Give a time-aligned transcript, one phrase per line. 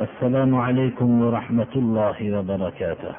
[0.00, 3.14] السلام عليكم ورحمة الله وبركاته.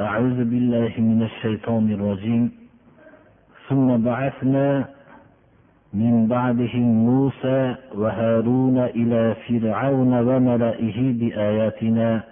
[0.00, 2.50] أعوذ بالله من الشيطان الرجيم.
[3.68, 4.88] ثم بعثنا
[5.94, 12.22] من بعدهم موسى وهارون إلى فرعون وملئه بآياتنا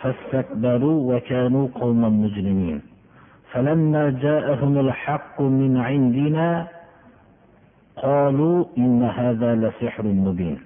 [0.00, 2.91] فاستكبروا وكانوا قوما مجرمين.
[3.51, 6.67] فلما جاءهم الحق من عندنا
[7.95, 10.59] قالوا إن هذا لسحر مبين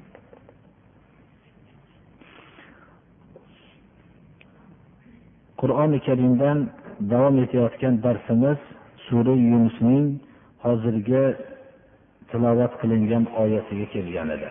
[5.62, 6.58] qur'oni karimdan
[7.12, 8.58] davom etayotgan darsimiz
[9.06, 10.06] sura yunusning
[10.66, 11.26] hozirgi
[12.30, 14.50] tilovat qilingan oyatiga kelgan edi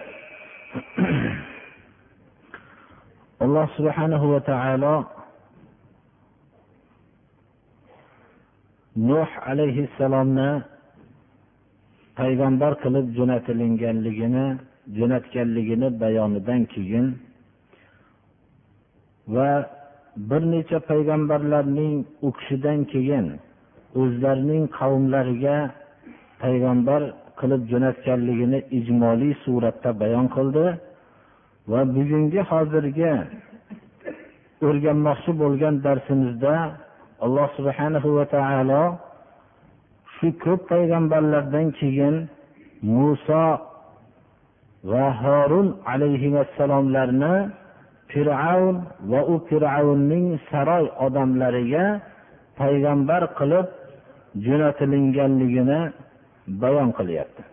[3.44, 4.94] alloh subhanahu va taolo
[8.95, 10.63] nuh alayhissalomni
[12.19, 14.45] payg'ambar qilib jo'natilinganligini
[14.97, 17.07] jo'natganligini bayonidan keyin
[19.35, 19.49] va
[20.29, 23.25] bir necha payg'ambarlarning u kishidan keyin
[24.01, 25.57] o'zlarining qavmlariga
[26.43, 27.01] payg'ambar
[27.39, 30.65] qilib jo'natganligini ijmoliy suratda bayon qildi
[31.71, 33.13] va bugungi hozirgi
[34.67, 36.53] o'rganmoqchi bo'lgan darsimizda
[37.23, 38.83] alloh subhanahu va taolo
[40.19, 42.15] shu ko'p payg'ambarlardan keyin
[42.83, 43.45] muso
[44.91, 47.33] va horun alayhissalomlarni
[48.11, 48.75] fir'avn
[49.11, 51.85] va u fir'avnning saroy odamlariga
[52.59, 53.67] payg'ambar qilib
[54.45, 55.79] jo'natilinganligini
[56.61, 57.43] bayon qilyapti.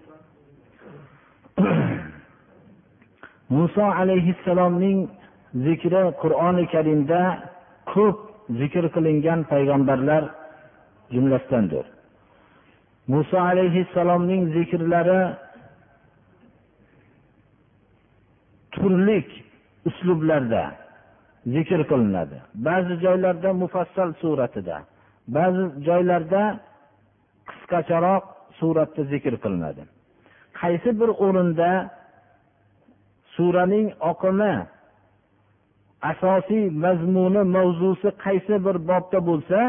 [3.54, 4.98] Muso alayhissalomning
[5.65, 7.20] zikri qur'oni karimda
[7.92, 10.22] ko'p zikr qilingan payg'ambarlar
[11.14, 11.84] jumlasidandir.
[13.12, 15.20] Muso alayhissalomning zikrlari
[18.75, 19.19] turli
[19.88, 20.62] uslublarda
[21.54, 22.36] zikr qilinadi.
[22.66, 24.76] Ba'zi joylarda mufassal suratida
[25.28, 26.42] ba'zi joylarda
[27.48, 28.24] qisqacharoq
[28.59, 29.82] suratda zikr qilinadi.
[30.60, 31.70] Qaysi bir o'rinda
[33.34, 34.54] suraning oqimi
[36.10, 39.60] asosiy mazmuni mavzusi qaysi bir bobda bo'lsa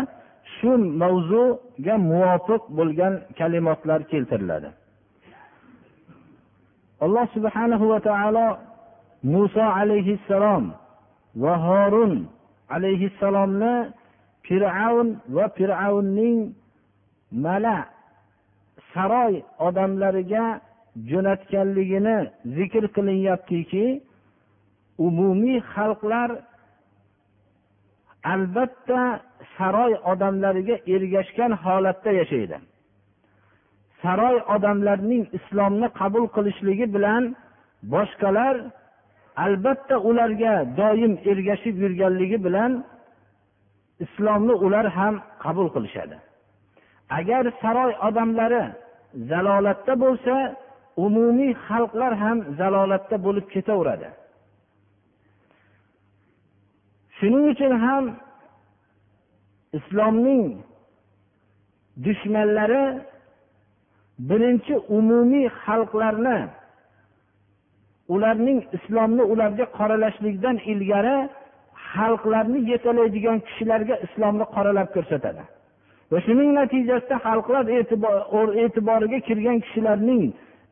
[0.55, 0.71] shu
[1.01, 4.69] mavzuga muvofiq bo'lgan kalimatlar keltiriladi.
[7.05, 8.47] Alloh subhanahu va taolo
[9.33, 10.63] muso alayhissalom
[11.43, 12.13] va horun
[12.75, 13.73] alayhissalomni
[14.47, 16.39] fir'avn va fir'avnning
[17.45, 17.77] mala
[18.93, 19.33] saroy
[19.67, 20.45] odamlariga
[21.09, 22.17] jo'natganligini
[22.57, 23.85] zikr qilinyaptiki
[24.97, 26.29] umumiy xalqlar
[28.33, 29.21] albatta
[29.57, 32.57] saroy odamlariga ergashgan holatda yashaydi.
[34.01, 37.23] Saroy odamlarining islomni qabul qilishligi bilan
[37.93, 38.55] boshqalar
[39.45, 42.71] albatta ularga doim ergashib yurganligi bilan
[44.05, 46.17] islomni ular ham qabul qilishadi.
[47.19, 48.63] Agar saroy odamlari
[49.29, 50.35] zalolatda bo'lsa
[51.05, 54.09] umumiy xalqlar ham zalolatda bo'lib ketaveradi.
[57.23, 58.05] Shuning uchun ham
[59.77, 60.45] islomning
[62.05, 62.85] dushmanlari
[64.29, 66.39] birinchi umumiy xalqlarni
[68.13, 71.17] ularning islomni ularga qoralashlikdan ilgari
[71.93, 75.43] xalqlarni yetalaydigan kishilarga islomni qoralab ko'rsatadi.
[76.11, 77.63] Va shuning natijasida xalqlar
[78.63, 80.23] e'tiboriga kirgan kishilarning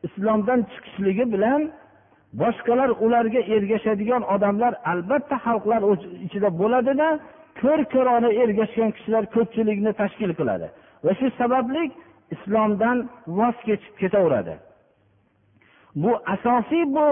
[0.06, 1.60] islomdan chiqishligi bilan
[2.41, 5.81] boshqalar ularga ergashadigan odamlar albatta xalqlar
[6.25, 7.07] ichida bo'ladida
[7.61, 10.67] ko'r ko'rona ergashgan kishilar ko'pchilikni tashkil qiladi
[11.05, 11.83] va shu sababli
[12.35, 12.97] islomdan
[13.37, 14.55] voz kechib ketaveradi
[16.01, 17.07] bu asosiy bu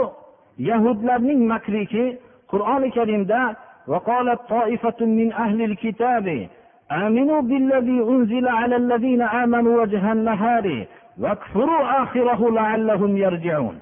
[0.69, 2.05] yahudlarning makriki
[2.51, 3.41] qur'oni karimda
[3.87, 6.47] وقالت طائفة من أهل الكتاب
[6.91, 10.85] آمنوا بالذي أنزل على الذين آمنوا وجه النهار
[11.19, 13.79] واكفروا آخره لعلهم يرجعون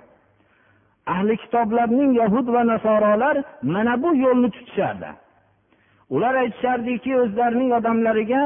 [1.14, 5.10] ahli kitoblarning yahud va nasorolar mana bu yo'lni tutishardi.
[6.14, 8.42] Ular aytishardiki o'zlarining odamlariga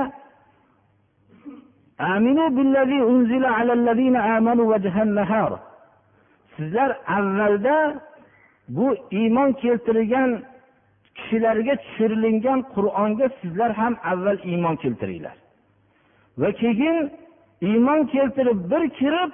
[6.56, 7.76] sizlar avvalda
[8.68, 10.30] bu iymon keltirgan
[11.14, 15.36] kishilarga tushirilgan qur'onga sizlar ham avval iymon keltiringlar.
[16.40, 16.98] Va keyin
[17.68, 19.32] iymon keltirib bir kirib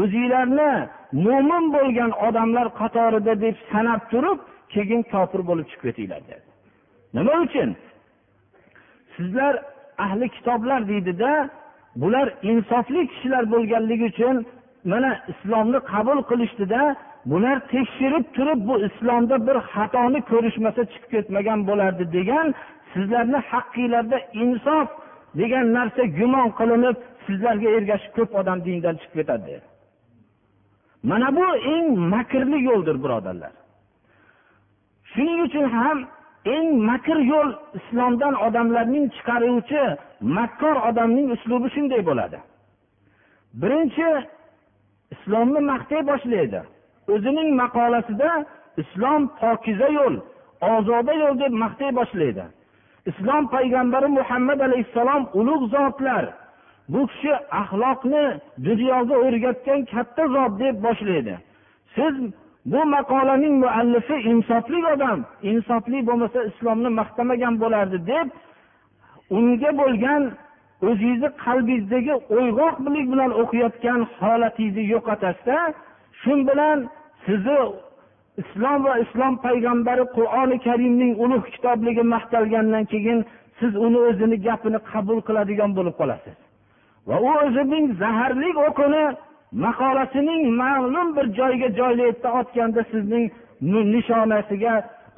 [0.00, 0.72] o'zinglarni
[1.26, 4.38] mo'min bo'lgan odamlar qatorida deb sanab turib
[4.74, 6.44] keyin kofir bo'lib chiqib ketinglar dedi.
[7.16, 7.70] Nima uchun?
[9.16, 9.54] Sizlar
[10.06, 11.32] ahli kitoblar deydida
[11.96, 14.36] bular insofli kishilar bo'lganligi uchun
[14.92, 16.82] mana islomni qabul qilishdida
[17.32, 22.46] bular tekshirib turib bu islomda bir xatoni ko'rishmasa chiqib ketmagan bo'lardi degan
[22.92, 24.88] sizlarni haqqinglarda insof
[25.40, 26.96] degan narsa gumon qilinib
[27.26, 29.54] sizlarga ergashib ko'p odam dindan chiqib ketadi
[31.02, 33.52] mana bu eng makrli yo'ldir birodarlar.
[35.12, 35.98] Shuning uchun ham
[36.54, 39.82] eng makr yo'l islomdan odamlarning chiqaruvchi
[40.36, 42.38] makkor odamning uslubi shunday bo'ladi.
[43.60, 44.08] Birinchi
[45.14, 46.60] islomni maqtay boshlaydi.
[47.12, 48.30] O'zining maqolasida
[48.82, 50.14] islom pokiza yo'l
[50.74, 52.44] ozoda yo'l deb maqtay boshlaydi.
[53.10, 56.24] Islom payg'ambari muhammad alayhissalom ulug' zotlar
[56.92, 58.24] bu kishi axloqni
[58.68, 61.34] dunyoga o'rgatgan katta zot deb boshlaydi.
[61.94, 62.14] Siz
[62.72, 65.18] bu maqolaning muallifi insofli odam
[65.50, 68.26] insofli bo'lmasa islomni maqtamagan bo'lardi deb
[69.36, 70.22] unga bo'lgan
[70.88, 75.58] o'zingizni qalbingizdagi o'yg'oqlik bilan o'qiyotgan holatingizni yo'qotasizda
[76.20, 76.78] shu bilan
[77.26, 77.60] sizni
[78.42, 83.18] islom va islom payg'ambari qur'oni karimning ulug' kitobligi maqtalgandan keyin
[83.58, 86.36] siz uni o'zini gapini qabul qiladigan bo'lib qolasiz.
[87.08, 89.04] Va u o'zining zaharli o'qini
[89.64, 93.24] maqolasining ma'lum bir joyga joylayapti otganda sizning
[93.94, 94.74] nishonasiga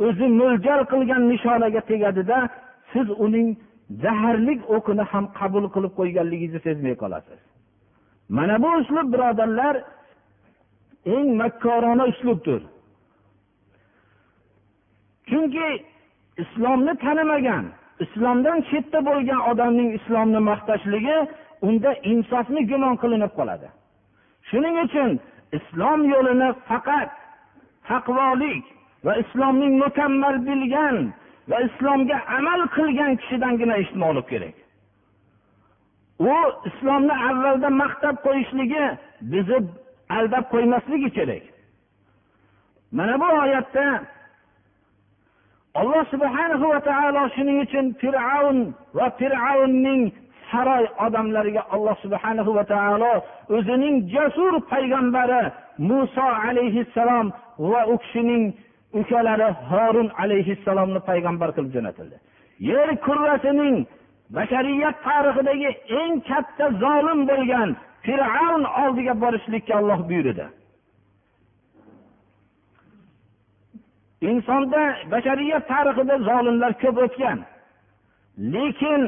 [0.07, 2.39] o'zi mo'ljal qilgan nishonaga tegadida
[2.93, 3.49] siz uning
[4.03, 7.41] zaharlik o'qini ham qabul qilib qo'yganligingizni sezmay qolasiz.
[8.37, 9.75] Mana bu uslub birodarlar
[11.15, 12.61] eng makkorona uslubdir.
[15.29, 15.69] Chunki
[16.43, 17.65] islomni tanimagan
[18.05, 21.19] islomdan chetda bo'lgan odamning islomni maqtashligi
[21.67, 23.69] unda insofni gumon qilinib qoladi.
[24.49, 25.11] Shuning uchun
[25.59, 27.11] islom yo'lini faqat
[27.89, 28.65] taqvolik
[29.05, 30.97] va islomning mukammal bilgan
[31.51, 34.57] va islomga amal qilgan kishidangina eshitmoqlik kerak.
[36.33, 36.37] U
[36.71, 38.85] islomni avvalda maqtab qo'yishligi
[39.33, 39.59] bizni
[40.17, 41.45] aldab qo'ymasligi kerak.
[42.97, 43.87] Mana bu oyatda
[45.81, 48.59] alloh subhanahu va taolo shuning uchun fir'avn
[48.99, 50.03] va fir'avnning
[50.55, 53.13] saroy odamlariga alloh subhanahu va taolo
[53.57, 55.43] o'zining jasur payg'ambari
[55.89, 57.27] muso alayhissalom
[57.71, 58.45] va u kishining
[59.01, 62.17] ukalari horun alayhissalomni payg'ambar qilib jo'natildi.
[62.71, 63.77] Yer kurrasining
[64.37, 65.71] bashariyat tarixidagi
[66.01, 67.69] eng katta zolim bo'lgan
[68.07, 70.47] fir'avn oldiga borishlikka olloh buyurdi.
[74.31, 77.39] Insonda bashariyat tarixida zolimlar ko'p o'tgan
[78.55, 79.03] lekin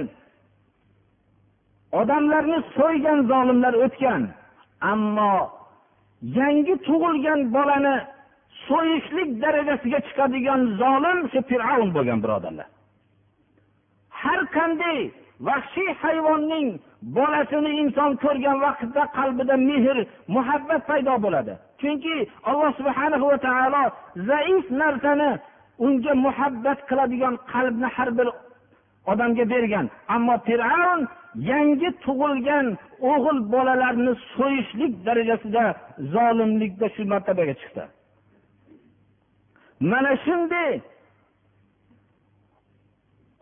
[2.01, 4.23] odamlarni so'ygan zolimlar o'tgan.
[4.93, 5.35] Ammo
[6.39, 7.97] yangi tug'ilgan bolani
[8.69, 12.69] so'yishlik darajasiga chiqadigan zolim shu fir'avn bo'lgan birodarlar.
[14.21, 14.99] Har qanday
[15.49, 16.69] vahshiy hayvonning
[17.17, 19.99] bolasini inson ko'rgan vaqtda qalbida mehr
[20.37, 21.53] muhabbat paydo bo'ladi.
[21.81, 22.17] Chunki
[22.51, 23.85] alloh subhana va taolo
[24.31, 25.31] zaif narsani
[25.87, 28.29] unga muhabbat qiladigan qalbni har bir
[29.13, 29.87] odamga bergan.
[30.15, 31.01] Ammo fir'avn
[31.37, 32.67] yangi tug'ilgan
[33.13, 35.65] o'g'il bolalarni so'yishlik darajasida
[36.15, 37.85] zolimlikda shu martabaga chiqdi.
[39.91, 40.73] Mana shunday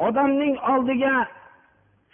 [0.07, 1.15] odamning oldiga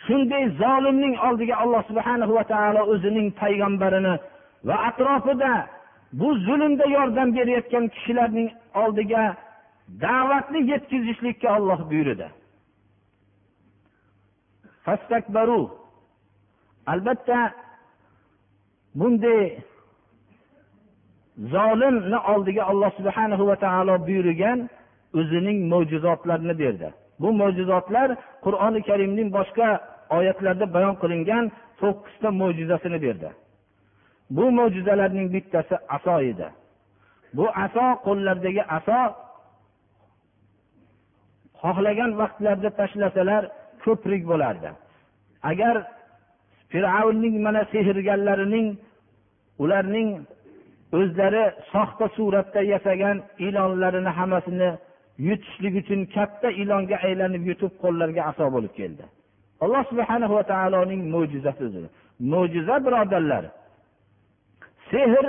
[0.06, 4.14] shunday zolimning oldiga alloh subhana va taolo o'zining payg'ambarini
[4.68, 5.52] va atrofida
[6.20, 8.48] bu zulmda yordam berayotgan kishilarning
[8.82, 9.24] oldiga
[10.04, 12.28] da'vatni yetkazishlikka olloh buyurdi.
[16.86, 17.52] Albatta
[18.94, 19.58] bunday
[21.54, 24.58] zolimni oldiga alloh subhana va taolo buyurgan
[25.18, 26.88] o'zining mo'jizotlarini berdi
[27.20, 28.08] bu mo'jizotlar
[28.44, 29.68] qur'oni karimning boshqa
[30.16, 31.44] oyatlarda bayon qilingan
[31.80, 33.30] to'qqizta mo'jizasini berdi
[34.36, 36.48] bu mo'jizalarning bittasi aso edi
[37.36, 39.00] bu aso qo'llaridagi aso
[41.62, 43.42] xohlagan vaqtlarda tashlasalar
[43.84, 44.70] ko'prik bo'lardi.
[45.50, 45.74] Agar
[46.72, 48.68] fir'avnning mana sehrgarlarining
[49.62, 50.08] ularning
[50.98, 54.70] o'zlari soxta suratda yasagan ilonlarini hammasini
[55.28, 59.04] yutishlik uchun katta ilonga aylanib yutib qo'llariga aso bo'lib keldi.
[59.64, 61.66] Alloh subhana va taoloning mo'jizasi
[62.32, 63.44] mo'jiza birodarlar
[64.90, 65.24] sehr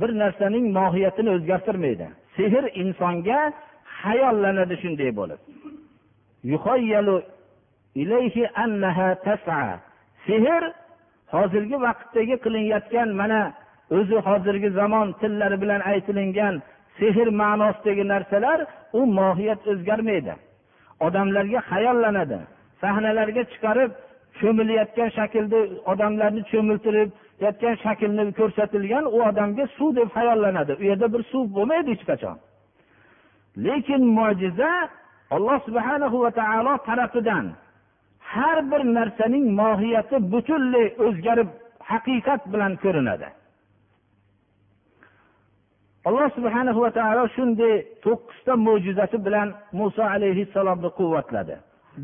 [0.00, 2.06] bir narsaning mohiyatini o'zgartirmaydi.
[2.36, 3.40] Sehr insonga
[4.02, 5.40] hayollanadi shunday bo'lib.
[10.26, 10.62] Sehr
[11.34, 13.40] hozirgi vaqtdagi qilinayotgan mana
[13.96, 16.54] o'zi hozirgi zamon tillari bilan aytilingan
[16.98, 18.58] sehr ma'nosidagi narsalar
[18.98, 20.34] u mohiyat o'zgarmaydi.
[21.06, 22.38] Odamlarga hayollanadi
[22.82, 23.90] sahnalarga chiqarib
[24.40, 25.58] cho'milayotgan shaklda
[25.92, 27.08] odamlarni cho'miltirib
[27.44, 32.36] yotgan shaklni ko'rsatilgan u odamga suv deb hayollanadi u yerda bir suv bo'lmaydi hech qachon.
[33.66, 34.72] Lekin mo'jiza
[35.36, 37.46] alloh subhanahu va taolo tarafidan
[38.32, 41.48] har bir narsaning mohiyati butunlay o'zgarib
[41.90, 43.28] haqiqat bilan ko'rinadi.
[46.08, 51.54] Alloh subhana va taolo shunday to'qqizta mo'jizasi bilan muso alayhissalomni quvvatladi.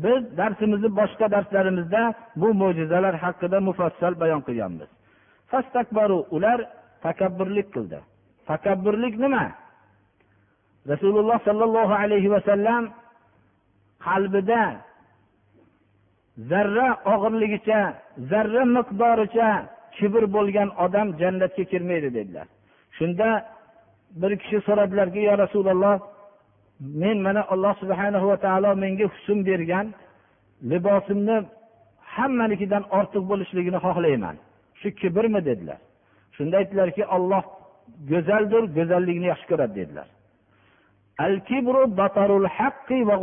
[0.03, 2.01] Biz darsimizni boshqa darslarimizda
[2.41, 4.89] bu mo'jizalar haqida mufassal bayon qilganmiz.
[6.35, 6.59] Ular
[7.05, 7.99] takabburlik qildi.
[8.51, 9.45] Takabburlik nima?
[10.91, 12.83] Rasululloh sollallohu alayhi vasallam
[14.07, 14.61] qalbida
[16.37, 17.79] zarra og'irligicha
[18.31, 19.49] zarra miqdoricha
[19.97, 22.47] kibr bo'lgan odam jannatga kirmaydi dedilar.
[22.97, 23.27] Shunda
[24.21, 25.95] bir kishi so'radilarki yo rasululloh
[27.01, 29.87] men mana alloh subhana va taolo menga husn bergan
[30.71, 31.37] libosimni
[32.15, 34.35] hammanikidan ortiq bo'lishligini xohlayman.
[34.79, 35.79] Shu kibrmi dedilar.
[36.35, 37.43] Shunda aytdilarki olloh
[38.11, 40.07] go'zaldir go'zallikni yaxshi ko'radi dedilar.
[41.25, 43.15] Al kibru batarul haqqi va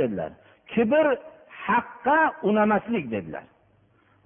[0.00, 0.30] dedilar.
[0.72, 1.06] Kibr
[1.68, 3.44] haqqa unamaslik dedilar.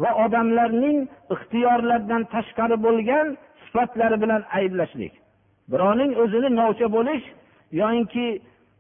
[0.02, 0.99] Va odamlarning
[1.34, 3.26] ixtiyorlaridan tashqari bo'lgan
[3.64, 5.14] sifatlari bilan ayblashlik.
[5.72, 7.25] Birovning o'zini novcha bo'lish
[7.80, 8.26] yoinki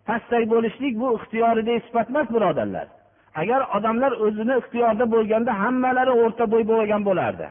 [0.08, 2.86] pastak bo'lishlik bu ixtiyoridagi sifat emas birodarlar.
[3.40, 7.46] Agar odamlar o'zini ixtiyorida bo'lganda hammalari o'rta bo'y bo'lgan bo'lardi.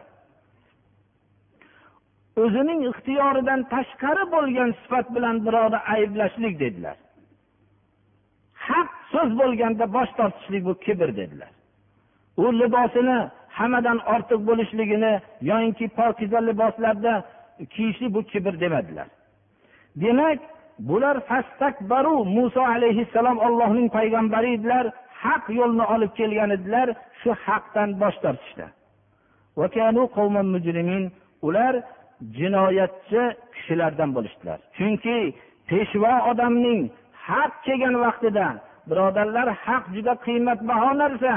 [2.44, 6.98] O'zining ixtiyoridan tashqari bo'lgan sifat bilan birovni ayblashlik dedilar.
[8.68, 11.52] Haq so'z bo'lganda bosh tortishlik bu kibr dedilar.
[12.44, 13.20] U libosini
[13.58, 15.14] hammadan ortiq bo'lishligini
[15.50, 17.14] yoyinki pokiza liboslarda
[17.74, 19.08] kiyishlik bu kibr demadilar.
[19.96, 20.40] Demak
[20.80, 24.86] bular fastakbaru muso alayhissalom ollohning payg'ambari edilar
[25.24, 26.88] haq yo'lni olib kelgan edilar
[27.22, 28.66] shu haqdan bosh tortishdi
[31.48, 31.74] ular
[32.38, 33.22] jinoyatchi
[33.54, 34.60] kishilardan bo'lishdilar.
[34.78, 35.18] Chunki
[35.70, 36.82] peshvo odamning
[37.28, 38.46] haq kelgan vaqtida
[38.90, 41.34] birodarlar haq juda qiymatbaho narsa.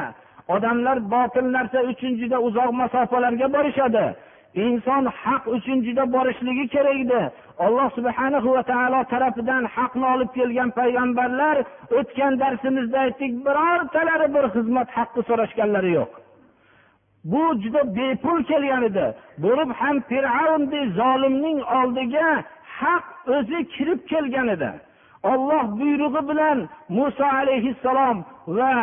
[0.54, 4.06] Odamlar botil narsa uchun juda uzoq masofalarga borishadi.
[4.64, 7.22] Inson haq uchun juda borishligi kerak edi
[7.58, 11.56] alloh subhana va taolo tarafidan haqni olib kelgan payg'ambarlar
[11.98, 16.10] o'tgan darsimizda aytdik birortalari bir xizmat haqqi so'rashganlari yo'q.
[17.32, 19.06] Bu juda bepul kelgan edi.
[19.44, 22.28] Bo'lib ham fir'avndek zolimning oldiga
[22.80, 24.70] haq o'zi kirib kelgan edi.
[25.32, 26.58] Olloh buyrug'i bilan
[26.96, 28.18] muso alayhissalom
[28.58, 28.74] va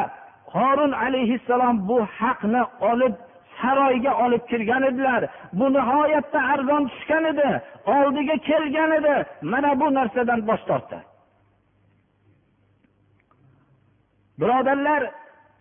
[0.54, 3.14] qorun alayhissalom bu haqni olib
[3.62, 5.22] saroyga olib kirgan edilar.
[5.54, 7.50] Bu nihoyatda arzon tushgan edi
[7.96, 9.16] oldiga kelgan edi.
[9.42, 11.00] Mana bu narsadan bosh tortdi.
[14.40, 15.02] Birodarlar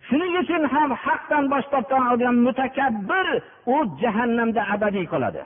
[0.07, 3.27] shuning uchun ham haqdan bosh tortgan odam mutakabbir
[3.73, 5.43] u jahannamda abadiy qoladi.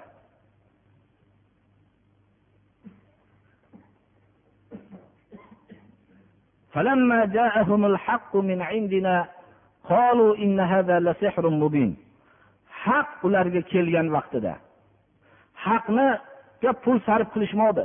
[6.75, 9.27] فلما جاءهم الحق من عندنا
[9.89, 11.97] قالوا إن هذا لسحر مبين
[12.87, 14.53] haq ularga kelgan vaqtida
[15.67, 17.85] haqniga pul sarf qilishmoqdi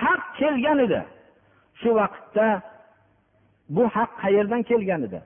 [0.00, 1.00] haq kelgan edi
[1.80, 2.46] shu vaqtda
[3.74, 5.20] bu haq qayerdan kelgan edi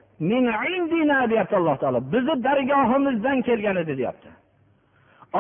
[1.30, 4.30] deyapti alloh taolo bizni dargohimizdan kelgan edi deyapti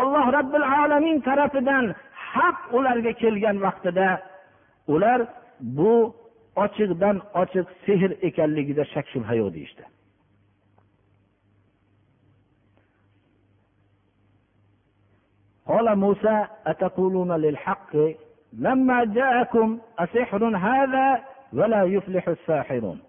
[0.00, 1.84] alloh robbil alamin tarafidan
[2.34, 4.08] haq ularga kelgan vaqtida
[4.94, 5.20] ular
[5.76, 5.94] bu
[6.64, 9.84] ochiqdan ochiq sehr ekanligida shak shubha yo'q deyishdi
[15.70, 17.96] قال موسى أتقولون للحق
[18.52, 23.00] لما جاءكم أسحر هذا ولا يفلح الساحرون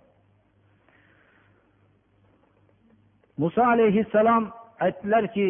[3.42, 4.44] muso alayhissalom
[4.86, 5.48] aytdilarki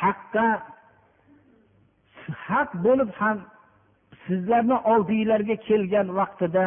[0.00, 0.46] haqqa
[2.46, 3.38] haq bo'lib ham
[4.26, 6.66] sizlarni oldinglarga kelgan vaqtida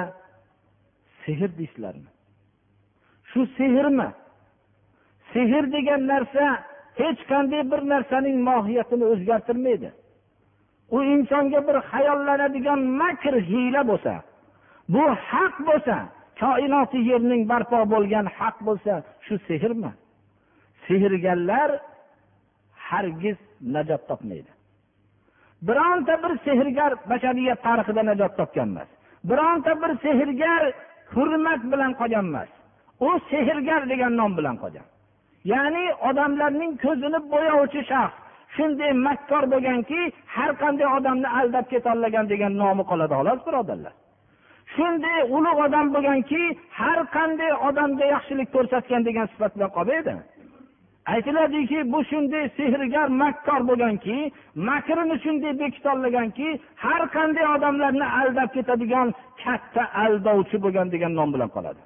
[1.25, 2.11] sehr deysizlarmi
[3.33, 4.09] shu sehrmi?
[5.33, 6.47] Sehr degan narsa
[7.00, 9.91] hech qanday bir narsaning mohiyatini o'zgartirmaydi.
[10.97, 14.14] U insonga bir hayollanadigan makr hiyla bo'lsa
[14.95, 15.97] bu haq bo'lsa
[16.41, 18.93] koinoti yerning barpo bo'lgan haq bo'lsa
[19.26, 19.93] shu sehrmi?
[20.87, 21.71] Sehrgarlar
[22.88, 23.38] hargiz
[23.75, 24.50] najot topmaydi.
[25.69, 28.91] Bironta bir sehrgar bashariyat tarixida najot topgan emas
[29.25, 30.73] bironta bir sehrgar
[31.14, 32.50] hurmat bilan qolgan emas.
[33.07, 34.87] U sehrgar degan nom bilan qolgan.
[35.52, 38.16] Ya'ni odamlarning ko'zini bo'yovchi shaxs.
[38.54, 40.00] Shunday makkor bo'lganki
[40.35, 43.95] har qanday odamni aldab ketolgan degan nomi qoladi xolos birodarlar.
[44.75, 46.42] Shunday ulug' odam bo'lganki
[46.81, 50.14] har qanday odamga yaxshilik ko'rsatgan degan sifat bilan qolmaydi
[51.06, 59.82] aytiladiki bu shunday sehrgar makkor bo'lganki makrini shunday bekitolganki har qanday odamlarni aldab ketadigan katta
[60.04, 61.82] aldovchi bo'lgan degan nom bilan qoladi.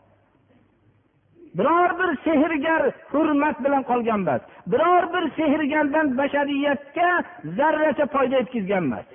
[1.59, 2.83] Biror bir sehrgar
[3.13, 4.43] hurmat bilan qolgan emas
[4.73, 7.11] biror bir sehrgardan bashariyatga
[7.59, 9.07] zarracha foyda yetkazgan emas.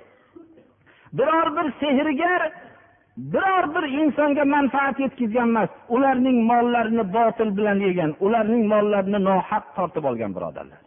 [1.18, 2.40] Biror bir sehrgar
[3.16, 10.04] biror bir insonga manfaat yetkazgan emas ularning mollarini botil bilan yegan ularning mollarini nohaq tortib
[10.04, 10.80] olgan birodarlar.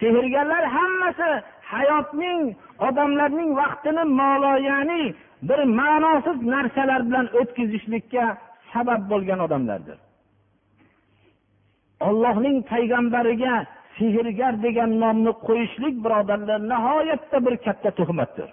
[0.00, 1.30] Sehrgarlar hammasi
[1.72, 2.40] hayotning
[2.88, 5.14] odamlarning vaqtini moloyani
[5.48, 8.24] bir ma'nosiz narsalar bilan o'tkazishlikka
[8.72, 9.98] sabab bo'lgan odamlardir.
[12.08, 13.54] Ollohning payg'ambariga
[13.98, 18.48] sehrgar degan nomni qo'yishlik birodarlar nihoyatda bir katta tuhmatdir.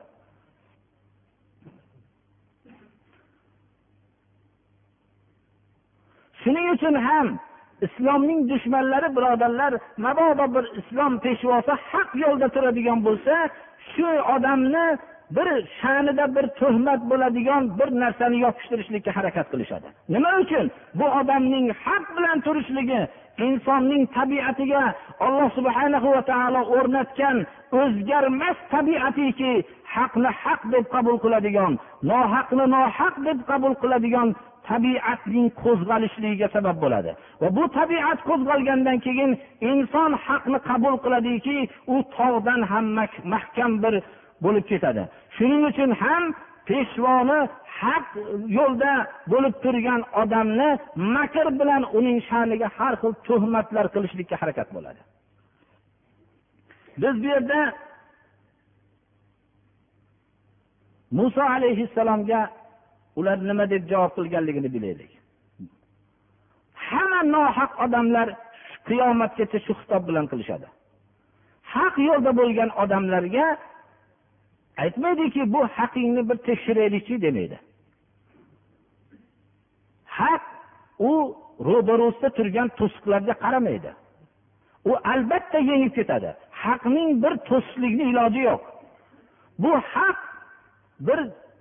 [6.46, 7.28] Shuning uchun ham
[7.88, 9.74] islomning dushmanlari birodarlar
[10.06, 13.36] mabodo bir islom peshvosi haq yo'lda turadigan bo'lsa
[13.92, 14.86] shu odamni
[15.38, 15.50] bir
[15.80, 19.88] sha'nida bir tuhmat bo'ladigan bir narsani yopishtirishlikka harakat qilishadi.
[20.14, 20.66] Nima uchun?
[21.00, 23.02] Bu odamning haq bilan turishligi
[23.48, 24.84] insonning tabiatiga
[25.26, 27.38] alloh subhana va taolo o'rnatgan
[27.82, 29.54] o'zgarmas tabiatiki
[29.96, 31.74] haqni haq deb qabul qiladigan
[32.12, 34.28] nohaqni nohaq deb qabul qiladigan
[34.70, 37.12] tabiatning qo'zg'alishligiga sabab bo'ladi.
[37.42, 39.32] Va bu tabiat qo'zg'algandan keyin
[39.72, 41.58] inson haqni qabul qiladiki
[41.96, 42.86] u tog'dan ham
[43.34, 43.96] mahkam bir
[44.46, 45.04] bo'lib ketadi.
[45.36, 46.24] Shuning uchun ham
[46.68, 47.40] peshvoni
[47.80, 48.06] haq
[48.58, 48.94] yo'lda
[49.32, 50.70] bo'lib turgan odamni
[51.16, 55.02] makr bilan uning sha'niga har xil tuhmatlar qilishlikka harakat bo'ladi.
[57.02, 57.60] Biz bu yerda
[61.18, 62.42] muso alayhissalomga
[63.20, 65.12] ular nima deb javob qilganligini bilaylik.
[66.88, 68.28] Hamma nohaq odamlar
[68.88, 70.68] qiyomatgacha shu xitob bilan qilishadi.
[71.74, 73.48] Haq yo'lda bo'lgan odamlarga
[74.84, 77.58] aytmaydiki bu haqingni bir tekshiraylikchi demaydi.
[80.20, 80.44] Haq
[81.10, 81.12] u
[81.68, 83.92] ro'barusida turgan to'siqlarga qaramaydi.
[84.90, 86.30] U albatta yengib ketadi.
[86.64, 88.62] Haqning bir to'siqlikni iloji yo'q.
[89.64, 90.20] Bu haq
[91.08, 91.20] bir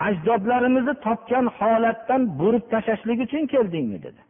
[0.00, 4.20] ajdodlarimizni topgan holatdan burib tashlashlik uchun keldingmi dedi.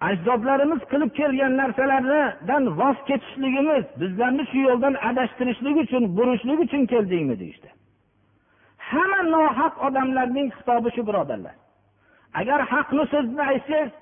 [0.00, 7.68] Ajdodlarimiz qilib kelgan narsalardan voz kechishligimiz bizlarni shu yo'ldan adashtirishlik uchun burishlik uchun keldingmi deyishdi.
[8.88, 11.54] Hamma nohaq odamlarning xitobi shu birodarlar.
[12.40, 13.92] Agar haqni so'zni aytsangiz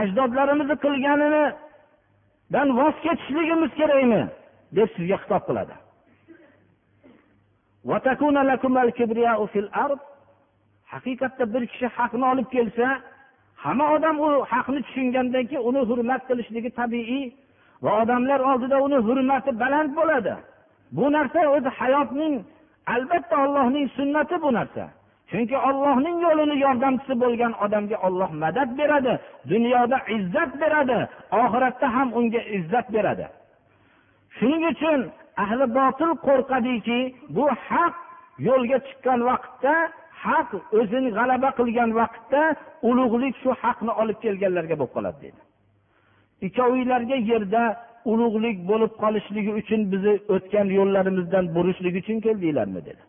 [0.00, 4.22] ajdodlarimizni qilganidan voz kechishligimiz kerakmi?
[4.76, 5.74] deb sizga xitob qiladi.
[10.92, 12.86] Haqiqatda bir kishi haqni olib kelsa
[13.64, 17.24] hamma odam u haqni tushungandan keyin uni hurmat qilishligi tabiiy
[17.84, 20.34] va odamlar oldida uni hurmati baland bo'ladi.
[20.96, 22.34] Bu narsa o'zi hayotning
[22.94, 24.84] albatta ollohning sunnati bu narsa.
[25.30, 29.14] Chunki ollohning yo'lini yordamchisi bo'lgan odamga olloh madad beradi
[29.52, 30.98] dunyoda izzat beradi
[31.42, 33.26] oxiratda ham unga izzat beradi.
[34.36, 35.00] Shuning uchun
[35.44, 37.00] ahli botil qo'rqadiki
[37.36, 37.94] bu haq
[38.48, 39.74] yo'lga chiqqan vaqtda
[40.24, 42.42] haq o'zini g'alaba qilgan vaqtda
[42.88, 45.40] ulug'lik shu haqni olib kelganlarga bo'lib qoladi dedi.
[46.46, 47.62] Ikkovinglarga yerda
[48.12, 53.02] ulug'lik bo'lib qolishligi uchun bizni o'tgan yo'llarimizdan burishlik uchun keldinglarmi dedi.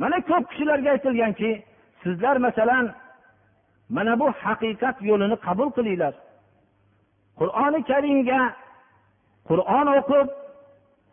[0.00, 1.50] Mana ko'p kishilarga aytilganki
[2.02, 2.84] sizlar masalan
[3.96, 6.14] mana bu haqiqat yo'lini qabul qilinglar.
[7.38, 8.40] Qur'oni karimga
[9.48, 10.28] qur'on o'qib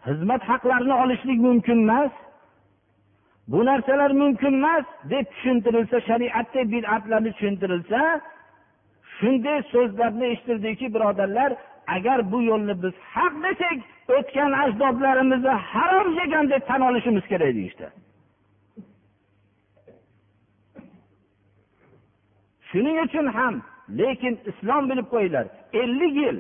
[0.05, 2.11] xizmat haqlarini olishlik mumkin emas
[3.51, 8.01] bu narsalar mumkin emas deb tushuntirilsa shariatda bid'atlarni tushuntirilsa
[9.17, 11.51] shunday so'zlarni eshittirdiki birodarlar
[11.95, 13.77] agar bu yo'lni biz haq desak
[14.17, 17.87] o'tgan ajdodlarimizni harom yegan deb tan olishimiz kerak deyishdi.
[22.69, 23.55] Shuning uchun ham
[23.99, 25.45] lekin islom bilib qo'yinglar
[25.81, 26.37] ellik yil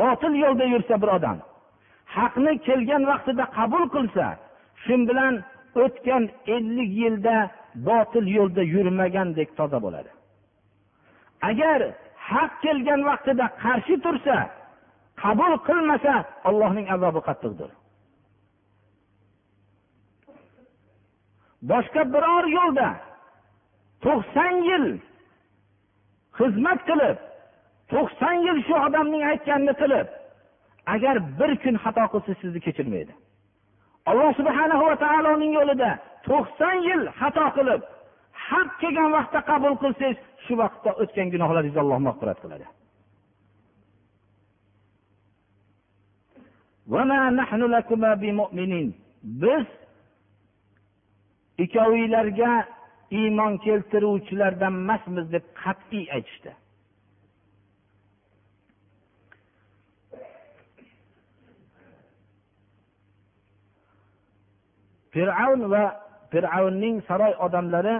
[0.00, 1.38] botil yo'lda yursa bir odam
[2.16, 4.26] haqni kelgan vaqtida qabul qilsa
[4.84, 5.34] shu bilan
[5.84, 7.36] o'tgan ellik yilda
[7.88, 10.10] botil yo'lda yurmagandek toza bo'ladi.
[11.50, 11.80] Agar
[12.30, 14.36] haq kelgan vaqtida qarshi tursa
[15.22, 16.14] qabul qilmasa
[16.48, 17.70] allohning azobi qattiqdir.
[21.70, 22.88] Boshqa biror yo'lda
[24.04, 24.86] to'qson yil
[26.38, 27.16] xizmat qilib
[27.92, 30.08] to'qson yil shu odamning aytganini qilib
[30.94, 33.12] agar bir kun xato qilsa sizni kechirmaydi.
[34.10, 35.90] Alloh subhana va taoloning yo'lida
[36.28, 37.80] to'qson yil xato qilib
[38.48, 42.66] haq kelgan vaqtda qabul qilsangiz shu vaqtda o'tgan gunohlaringizni alloh mag'firat qiladi.
[49.42, 49.66] Biz
[51.64, 52.52] ikkovinglarga
[53.18, 56.52] iymon keltiruvchilardan emasmiz deb qat'iy aytishdi.
[65.14, 65.84] Fir'avn va
[66.32, 67.96] fir'avnning saroy odamlari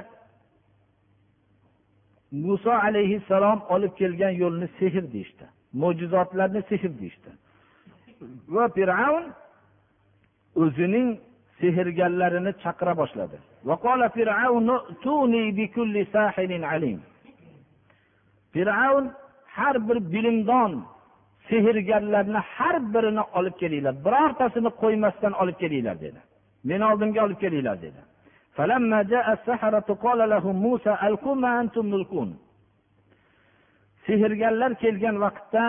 [2.44, 5.46] muso alayhissalom olib kelgan yo'lni sehr deyishdi
[5.82, 7.30] mo'jizotlarni sehr deyishdi.
[8.54, 9.24] Va fir'avn
[10.62, 11.08] o'zining
[11.62, 13.36] sehrgarlarini chaqira boshladi.
[18.52, 19.06] Fir'avn
[19.56, 20.72] har bir bilimdon
[21.48, 23.94] sehrgarlarni har birini olib kelinglar.
[24.06, 26.20] Birortasini qo'ymasdan olib kelinglar dedi.
[26.68, 28.00] Meni oldimga olib kelinglar dedi.
[34.06, 35.64] Sehrgarlar kelgan vaqtda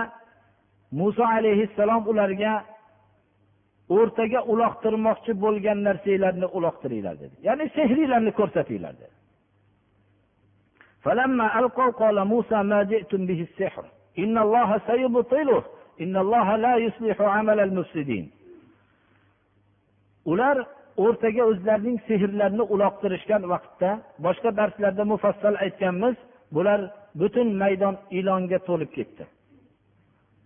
[0.91, 2.53] muso alayhissalom ularga
[3.96, 9.16] o'rtaga uloqtirmoqchi bo'lgan narsanglarni uloqtiringlar dedi ya'ni sehriylarni ko'rsatinglar dedi
[11.04, 13.84] فلما ألقوا قال موسى ما جئتم به السحر
[14.22, 15.62] إن الله سيبطله
[16.02, 18.24] إن الله لا يصلح عمل المفسدين
[20.32, 20.56] ular
[21.04, 23.90] o'rtaga o'zlarining sehrlarini uloqtirishgan vaqtda
[24.24, 26.16] boshqa darslarda mufassal aytganmiz
[26.56, 26.80] bular
[27.20, 29.24] butun maydon ilonga to'lib ketdi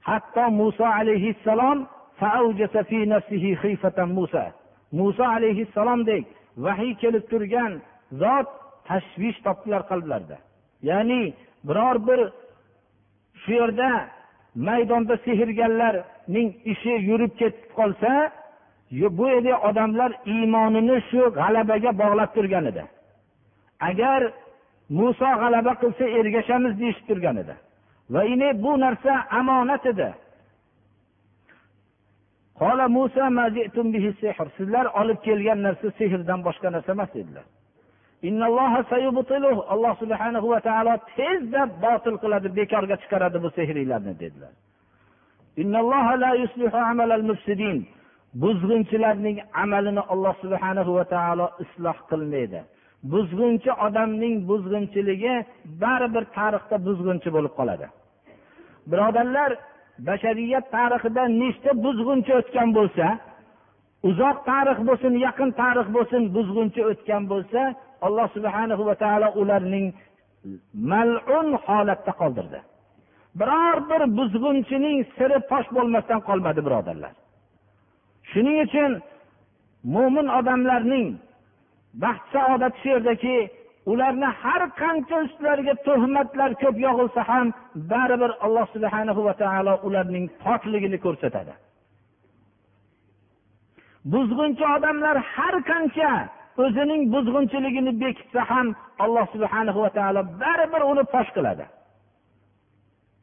[0.09, 1.79] hatto muso alayhissalom
[4.92, 6.26] muso alayhissalomdek
[6.58, 7.72] vahiy kelib turgan
[8.22, 8.48] zot
[8.88, 10.38] tashvish topdilar qalblarida.
[10.90, 11.34] Ya'ni
[11.68, 12.20] biror bir
[13.42, 13.90] shu yerda
[14.56, 18.12] maydonda sehrgarlarning ishi yurib ketib qolsa
[18.92, 22.84] bu yerda odamlar iymonini shu g'alabaga bog'lab turgan edi.
[23.90, 24.22] Agar
[24.90, 27.56] muso g'alaba qilsa ergashamiz deyishib turgan edi.
[28.14, 28.22] Va
[28.64, 30.10] bu narsa omonat edi.
[34.58, 37.46] Sizlar olib kelgan narsa sehrdan boshqa narsa emas dedilar.
[39.74, 44.54] Alloh subhanahu va taolo tezda botil qiladi bekorga chiqaradi bu sehriylarni dedilar.
[48.44, 52.60] Buzg'unchilarning amalini alloh subhanahu va taolo isloh qilmaydi.
[53.12, 55.36] Buzg'unchi odamning buzg'unchiligi
[55.84, 57.88] baribir tarixda buzg'unchi bo'lib qoladi.
[58.92, 59.52] Birodarlar
[60.08, 63.08] bashariyat tarixida nechta buzg'unchi o'tgan bo'lsa
[64.10, 67.62] uzoq tarix bo'lsin yaqin tarix bo'lsin buzg'unchi o'tgan bo'lsa
[68.06, 69.88] alloh subhana va taolo ularning
[70.92, 72.60] malun holatda qoldirdi.
[73.40, 77.14] Biror bir buzg'unchining siri fosh bo'lmasdan qolmadi birodarlar.
[78.32, 78.92] Shuning uchun
[79.96, 81.08] mo'min odamlarning
[82.04, 83.36] baxt saodati shu yerdaki
[83.92, 87.48] ularni har qancha ustlariga tuhmatlar ko'p yog'ilsa ham
[87.92, 91.54] baribir alloh subhana va taolo ularning pokligini ko'rsatadi.
[94.14, 96.12] Buzg'unchi odamlar har qancha
[96.64, 98.68] o'zining buzg'unchiligini bekitsa ham
[99.04, 101.66] alloh subhana va taolo baribir uni fosh qiladi.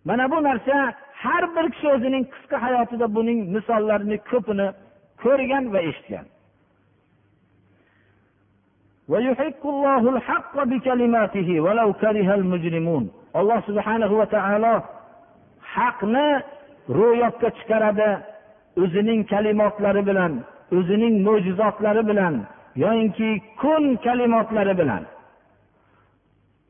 [0.08, 0.76] Mana bu narsa
[1.22, 4.66] har bir kishi o'zining qisqa hayotida buning misollarini ko'pini
[5.22, 6.26] ko'rgan va eshitgan.
[13.34, 14.74] Alloh subhanahu va taolo
[15.74, 16.28] haqni
[16.98, 18.10] ro'yobga chiqaradi
[18.82, 20.32] o'zining kalimotlari bilan
[20.76, 22.34] o'zining mo'jizotlari bilan
[22.76, 25.02] yoyinki kun kalimotlari bilan.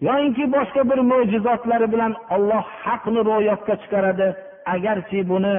[0.00, 4.28] Yoyinki boshqa bir mo'jizotlari bilan olloh haqni ro'yobga chiqaradi.
[4.74, 5.54] Agarchi buni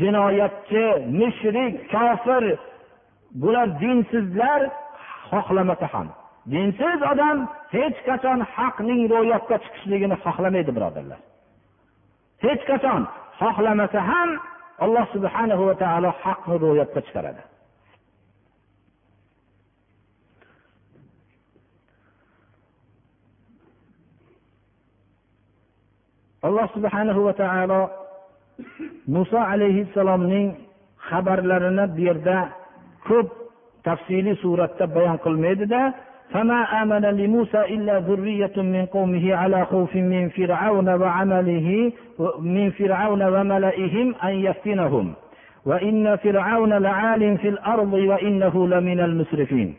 [0.00, 0.84] jinoyatchi
[1.20, 2.44] mushrik kofir
[3.42, 4.60] bular dinsizlar
[5.30, 6.08] xohlamasa ham.
[6.52, 7.38] Dinsiz odam
[7.74, 11.20] hech qachon haqning ro'yobga chiqishligini xohlamaydi birodarlar.
[12.44, 13.02] Hech qachon
[13.40, 14.30] xohlamasa ham
[14.84, 17.42] alloh subhanahu va taolo haqni ro'yobga chiqaradi.
[26.48, 27.80] Alloh subhanahu va taolo
[29.14, 30.48] muso alayhissalomning
[31.08, 32.38] xabarlarini bu yerda
[33.08, 33.28] ko'p
[33.87, 35.93] tafsiliy suratda bayon qilmaydida
[36.33, 41.91] فما آمن لموسى إلا ذرية من قومه على خوف من فرعون وعمله
[42.39, 45.13] من فرعون وملئهم أن يفتنهم
[45.65, 49.69] وإن فرعون لعال في الأرض وإنه لمن المسرفين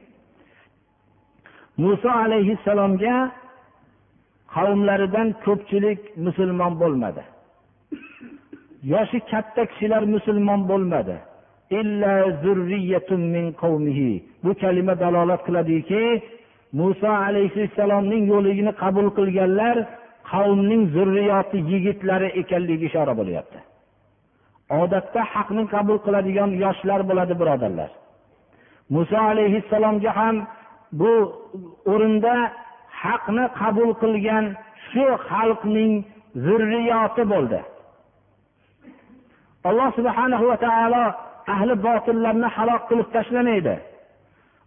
[1.79, 3.29] موسى عليه السلام جاء
[4.55, 7.23] qavmlaridan ko'pchilik musulmon bo'lmadi
[8.93, 11.17] yoshi katta kishilar musulmon bo'lmadi
[14.44, 16.04] Bu kalima dalolat qiladiki
[16.80, 19.76] muso alayhissalomning yo'ligini qabul qilganlar
[20.32, 23.60] qavmning zurriyoti yigitlari ekanligiga ishora bo'lyapti.
[24.82, 27.90] Odatda haqni qabul qiladigan yoshlar bo'ladi birodarlar.
[28.96, 30.36] Muso alayhissalomga ham
[31.00, 31.14] bu
[31.94, 32.36] o'rinda
[33.04, 34.46] haqni qabul qilgan
[34.90, 35.94] shu xalqning
[36.46, 37.60] zurriyoti bo'ldi.
[39.70, 41.06] Alloh subhanahu va taolo
[41.54, 43.76] ahli botillarni halok qilib tashlamaydi.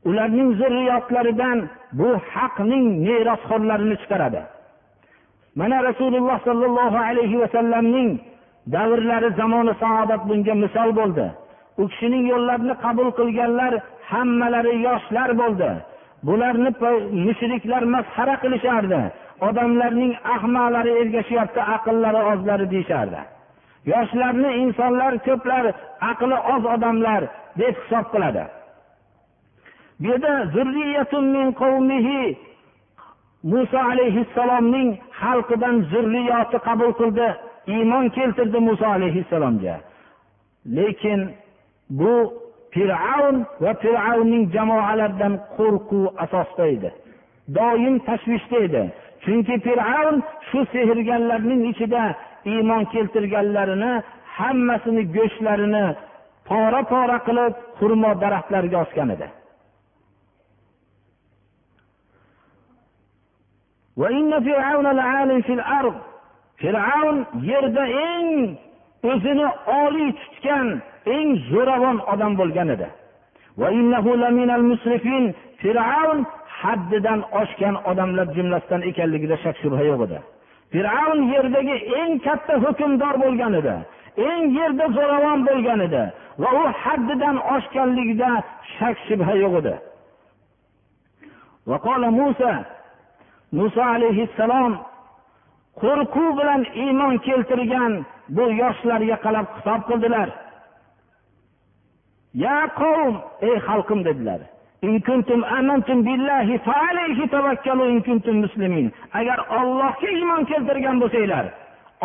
[0.08, 1.58] Ularning zurriyotlaridan
[1.98, 4.42] bu haqning merosxo'rlarini chiqaradi.
[5.60, 8.10] Mana rasululloh sollallohu alayhi vasallamning
[8.74, 11.26] davrlari zamoni saodat bunga misol bo'ldi.
[11.80, 13.72] U kishining yo'llarini qabul qilganlar
[14.10, 15.70] hammalari yoshlar bo'ldi.
[16.26, 16.70] Bularni
[17.26, 19.00] mushriklar masxara qilishardi.
[19.48, 23.20] Odamlarning ahmoqlari ergashyapti aqllari ozlari deyishardi.
[23.90, 25.64] Yoshlarni insonlar ko'plar
[26.10, 27.22] aqli oz odamlar
[27.60, 28.44] deb hisob qiladi.
[30.00, 30.32] Bu yerda
[33.42, 34.90] muso alayhissalomning
[35.20, 37.28] xalqidan zurriyoti qabul qildi
[37.74, 39.76] iymon keltirdi muso alayhissalomga.
[40.76, 41.20] Lekin
[41.98, 42.14] bu
[42.74, 46.90] fir'avn va fir'avnning jamoalaridan qo'rquv asosda edi.
[47.56, 48.82] Doim tashvishda edi.
[49.24, 50.16] Chunki fir'avn
[50.48, 52.02] shu sehrgarlarning ichida
[52.52, 53.92] iymon keltirganlarini
[54.36, 55.84] hammasini go'shtlarini
[56.48, 59.28] pora pora qilib xurmo daraxtlariga osgan edi.
[66.60, 67.16] Fir'avn
[67.50, 68.28] yerda eng
[69.10, 69.48] o'zini
[69.82, 70.68] oliy tutgan
[71.16, 72.88] eng zo'ravon odam bo'lgan edi.
[75.62, 76.20] Fir'avn
[76.60, 80.18] haddidan oshgan odamlar jumlasidan ekanligida shak shubha yo'q edi.
[80.72, 83.76] Fir'avn yerdagi eng katta hukmdor bo'lgan edi.
[84.28, 86.02] Eng yerda zo'ravon bo'lgan edi.
[86.42, 88.30] Va u haddidan oshganligida
[88.74, 89.74] shak shubha yo'q edi.
[92.18, 92.52] Muso
[93.58, 94.72] muso alayhissalom
[95.80, 97.92] qo'rquv bilan iymon keltirgan
[98.36, 100.28] bu yoshlarga qarab xitob qildilar.
[102.44, 103.14] Ya qavm
[103.48, 104.40] ey xalqim dedilar.
[109.19, 111.45] agar ollohga iymon keltirgan bo'lsanglar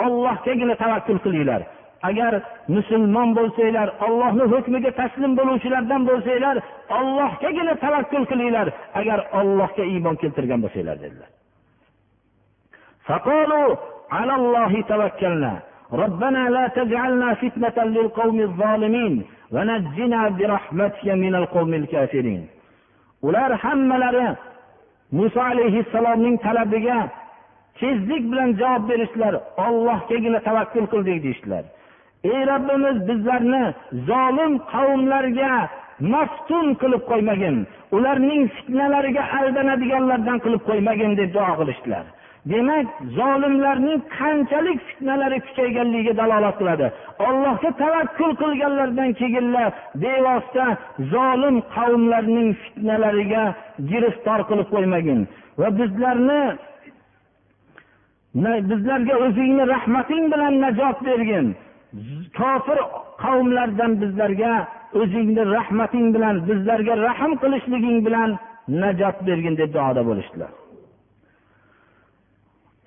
[0.05, 1.62] ollohgagina tavakkul qilinglar
[2.09, 2.33] agar
[2.76, 6.57] musulmon bo'lsanglar ollohni hukmiga taslim bo'luvchilardan bo'lsanglar
[6.98, 8.66] ollohgagina tavakkul qilinglar
[9.00, 11.31] agar ollohga iymon keltirgan bo'lsanglar dedilar
[14.18, 15.55] على الله توكلنا
[15.92, 19.14] ربنا لا تجعلنا فتنة للقوم الظالمين
[19.55, 22.42] ونجنا برحمتك من القوم الكافرين
[23.21, 24.27] Ular hammalari
[25.12, 27.10] muso alayhissalomning talabiga
[27.80, 29.34] tezlik bilan javob berishdilar.
[29.65, 31.63] Ollohgagina tavakkul qildik deyishdilar.
[32.23, 33.63] Ey robbimiz bizlarni
[34.10, 35.53] zolim qavmlarga
[36.13, 37.56] maftun qilib qo'ymagin.
[37.97, 42.06] Ularning fitnalariga aldanadiganlardan qilib qo'ymagin deb duo qilishdilar.
[42.51, 46.88] Demak zolimlarning qanchalik fitnalari kuchayganligiga dalolat qiladi.
[47.27, 49.69] Ollohga tavakkul qilganlardan keyinlar
[50.03, 50.65] bevosita
[51.13, 53.43] zolim qavmlarning fitnalariga
[53.91, 55.19] giriftor qilib qo'ymagin.
[55.60, 56.41] Va bizlarni
[58.71, 61.47] bizlarga o'zingni rahmating bilan najot bergin.
[62.39, 62.79] Kofir
[63.23, 64.53] qavmlardan bizlarga
[65.01, 68.29] o'zingni rahmating bilan bizlarga rahm qilishliging bilan
[68.83, 70.51] najot bergin deb duoda bo'lishdilar.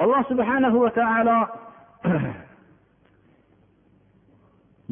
[0.03, 1.39] Alloh subhanahu va taolo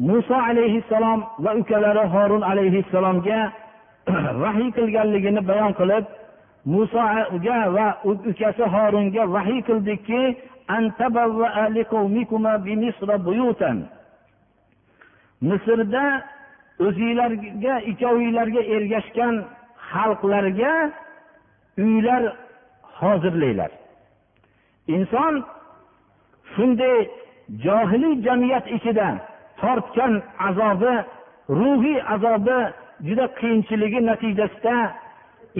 [0.09, 3.39] muso alayhissalom va ukalari horun alayhissalomga
[4.43, 6.05] vahiy qilganligini bayon qilib
[6.73, 10.21] musoga va ukasi horunga vahiy qildikki
[15.41, 16.05] misrda
[16.85, 19.35] o'zinglarga ikkovinglarga ergashgan
[19.91, 20.73] xalqlarga
[21.85, 22.23] uylar
[22.99, 23.71] hozirlanglar
[24.95, 25.33] inson
[26.53, 26.97] shunday
[27.63, 29.07] johiliy jamiyat ichida
[29.61, 30.13] tortgan
[30.47, 30.93] azobi
[31.59, 32.59] ruhiy azobi
[33.07, 34.77] juda qiyinchiligi natijasida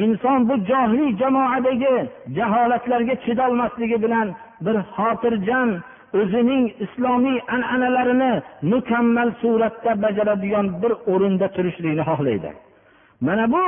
[0.04, 1.96] inson bu johiliy jamoadagi
[2.38, 4.28] jaholatlarga chidolmasligi bilan
[4.66, 5.70] bir xotirjam
[6.20, 8.34] o'zining islomiy an'analarini
[8.72, 12.52] mukammal suratda bajaradigan bir o'rinda turishlikni xohlaydi.
[13.26, 13.64] Mana bu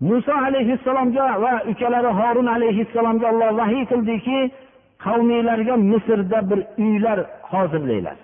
[0.00, 4.38] muso alayhissalomga va ukalari horun alayhissalomga olloh vahiy qildiki
[5.04, 7.18] qavmiylarga misrda bir uylar
[7.52, 8.18] hozirlanglar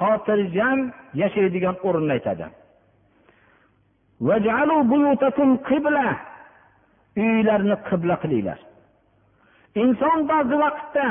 [0.00, 0.78] xotirjam
[1.20, 2.46] yashaydigan o'rinni aytadi.
[7.16, 8.58] Uylarni qibla qilinglar.
[9.82, 11.06] Inson ba'zi vaqtda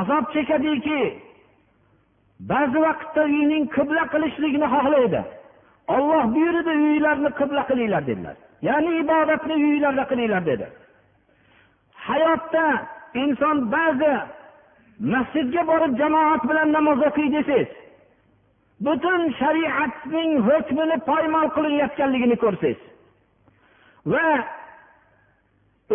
[0.00, 1.00] azob chekadiki
[2.40, 5.20] ba'zi vaqtda uyning qibla qilishligini xohlaydi.
[5.96, 8.36] Olloh buyurdi uylarni qibla qilinglar dedilar.
[8.68, 10.66] Ya'ni ibodatni uylarda qilinglar dedi.
[12.06, 12.64] Hayotda
[13.22, 14.14] inson ba'zi
[15.00, 17.70] masjidga borib jamoat bilan namoz o'qiy desangiz
[18.86, 22.80] butun shariatning hukmini poymol qilinayotganligini ko'rsangiz
[24.12, 24.28] va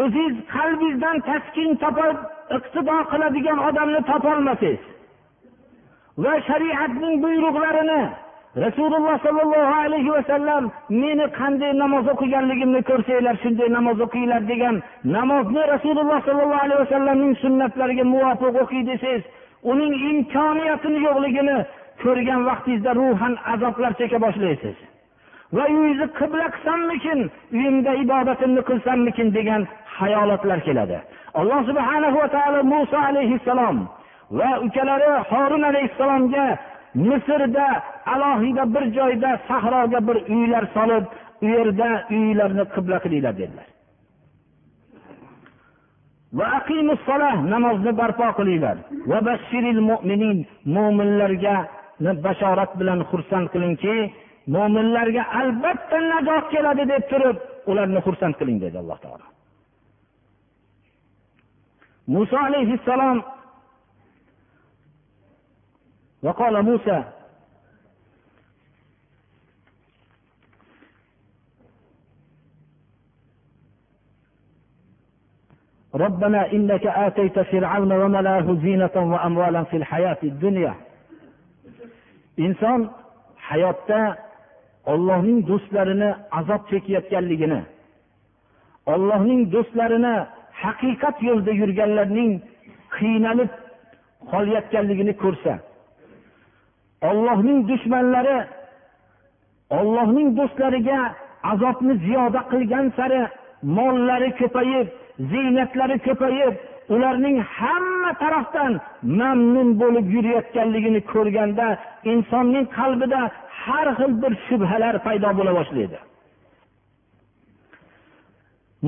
[0.03, 2.17] o'zingiz qalbingizdan taskin topib
[2.57, 4.90] iqtido qiladigan odamni topolmasangiz
[6.23, 8.01] va shariatning buyruqlarini
[8.65, 14.75] rasululloh sollallohu alayhi vasallam meni qanday namoz o'qiganligimni ko'rsanglar shunday namoz o'qinglar degan
[15.17, 19.23] namozni rasululloh sollallohu alayhi vasallamning sunnatlariga muvofiq o'qiy desangiz
[19.71, 21.57] uning imkoniyatini yo'qligini
[22.03, 24.77] ko'rgan vaqtingizda ruhan azoblar cheka boshlaysiz.
[25.55, 27.19] Va uyingizni qibla qilsammikin
[27.57, 29.61] uyimda ibodatimni qilsammikin degan
[29.97, 30.97] hayolotlar keladi.
[31.39, 33.77] Alloh subhanahu va taolo muso alayhissalom
[34.39, 36.45] va ukalari horun alayhissalomga
[37.07, 37.67] misrda
[38.13, 41.05] alohida bir joyda sahroga bir uylar solib
[41.41, 43.67] u yerda uylarni qibla qilinglar dedilar.
[47.53, 48.77] Namozni barpo qilinglar.
[49.11, 50.37] Va bashiril mo'minin
[50.75, 51.55] mo'minlarga
[52.25, 53.95] bashorat bilan xursand qilingki
[54.55, 57.37] mo'minlarga albatta najot keladi deb turib
[57.71, 59.25] ularni xursand qiling dedi alloh taolo.
[62.13, 63.17] Muso alayhissalom
[66.22, 67.04] وقال موسى
[75.94, 80.74] ربنا إنك آتيت فرعون وملاه زينة وأموالا في الحياة الدنيا
[82.44, 82.80] inson
[83.48, 84.00] hayotda
[84.92, 87.60] ollohning do'stlarini azob chekayotganligini
[88.92, 90.14] ollohning do'stlarini
[90.62, 92.32] haqiqat yo'lida yurganlarning
[92.96, 93.52] qiynalib
[94.32, 95.52] qolayotganligini ko'rsa
[97.09, 98.37] ollohning dushmanlari
[99.79, 100.99] ollohning do'stlariga
[101.51, 103.21] azobni ziyoda qilgan sari
[103.77, 104.87] mollari ko'payib
[105.31, 106.53] ziynatlari ko'payib
[106.93, 108.71] ularning hamma tarafdan
[109.19, 111.67] mamnun bo'lib yurayotganligini ko'rganda
[112.11, 113.21] insonning qalbida
[113.63, 115.97] har xil bir shubhalar paydo bo'la boshlaydi.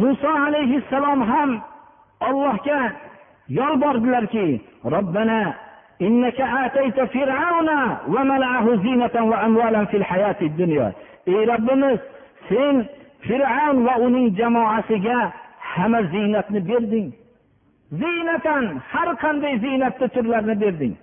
[0.02, 1.50] Muso alayhissalom ham
[2.30, 2.80] ollohga
[3.60, 4.48] yolbordilarki
[4.94, 5.42] robbana
[6.00, 7.78] innaka atayta fir'avna
[8.08, 10.92] va mala'ahu zinatan va amwalan fil hayati dunya
[11.28, 12.00] ey robbimiz
[12.50, 12.86] sen
[13.28, 15.32] fir'avn va uning jamoasiga
[15.74, 17.08] hamma ziynatni berding
[18.02, 20.94] ziynatan har qanday ziynatni turlarini berding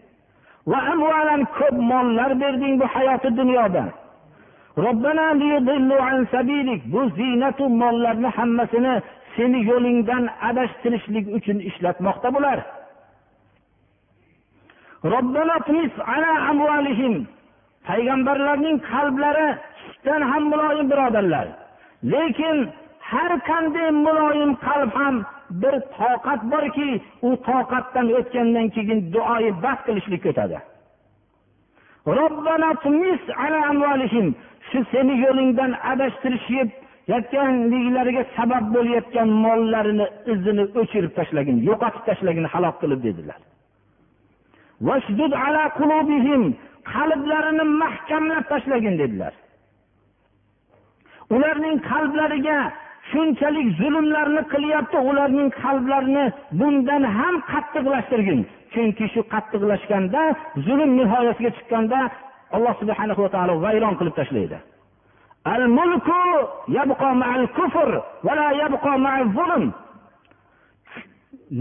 [0.66, 3.84] va amvalan ko'p mollar berding bu hayoti dunyoda
[4.84, 5.24] robbana
[6.10, 8.94] an sabilik bu ziynatu mollarni hammasini
[9.36, 12.58] seni yo'lingdan adashtirishlik uchun ishlatmoqda bular
[17.88, 19.48] payg'ambarlarning qalblari
[19.82, 21.46] sutdan ham muloyim birodarlar.
[22.12, 22.56] Lekin
[23.10, 25.16] har qanday muloyim qalb ham
[25.62, 26.90] bir toqat borki
[27.28, 30.58] u toqatdan o'tgandan keyin duoyi bas qilishlikka o'tadi.
[34.70, 36.68] Shu seni yo'lingdan adashtirishib
[37.12, 43.40] yotganliklariga sabab bo'layotgan mollarini izini o'chirib tashlagin yo'qotib tashlagin halok qilib dedilar.
[46.92, 49.34] Qalblarini mahkamlab tashlagin dedilar.
[51.34, 52.58] Ularning qalblariga
[53.10, 56.24] shunchalik zulmlarni qilyapti ularning qalblarini
[56.58, 58.40] bundan ham qattiqlashtirgin.
[58.72, 60.22] Chunki shu qattiqlashganda
[60.66, 62.00] zulm nihoyasiga chiqqanda
[62.56, 64.58] alloh subhana va taolo vayron qilib tashlaydi.
[65.54, 66.22] Al mulku
[66.78, 67.90] yabqa ma'al kufr
[68.26, 68.92] va la yabqa
[69.36, 69.64] zulm.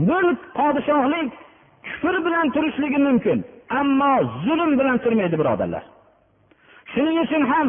[0.10, 1.30] Mulk podshohlik
[2.02, 3.38] kufr bilan turishligi mumkin
[3.80, 4.14] ammo
[4.46, 5.84] zulm bilan turmaydi birodarlar.
[6.94, 7.68] Shuning uchun ham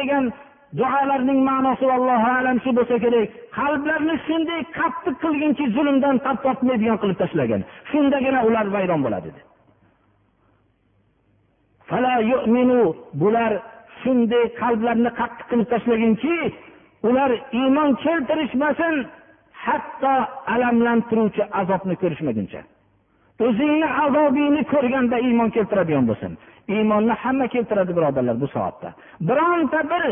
[0.00, 0.24] degan
[0.78, 3.28] duolarning ma'nosi allohu alam shu bo'lsa kerak.
[3.58, 7.60] Qalblarni shunday qattiq qilginki zulmdan tap tortmaydigan qilib tashlagan.
[7.90, 9.30] Shundagina ular vayron bo'ladi
[13.20, 13.52] bular
[14.00, 16.36] shunday qalblarni qattiq qilib tashlaginki
[17.08, 17.30] ular
[17.60, 18.94] iymon keltirishmasin
[19.64, 20.12] hatto
[20.54, 22.60] alamlantiruvchi azobni ko'rishmaguncha.
[23.46, 26.32] O'zingni azobingni ko'rganda iymon keltiradigan bo'lsin.
[26.74, 28.88] Iymonni hamma keltiradi birodarlar bu soatda
[29.28, 30.04] bironta bir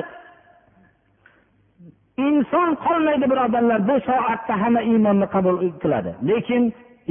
[2.29, 6.13] inson qolmaydi birodarlar bu soatda hamma iymonni qabul qiladi.
[6.31, 6.63] Lekin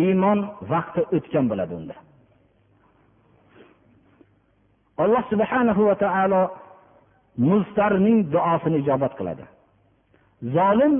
[0.06, 0.40] iymon
[0.72, 1.96] vaqti o'tgan bo'ladi unda.
[5.04, 6.42] Alloh subhanahu va taolo
[7.50, 9.44] muztarning duosini ijobat qiladi.
[10.56, 10.94] Zolim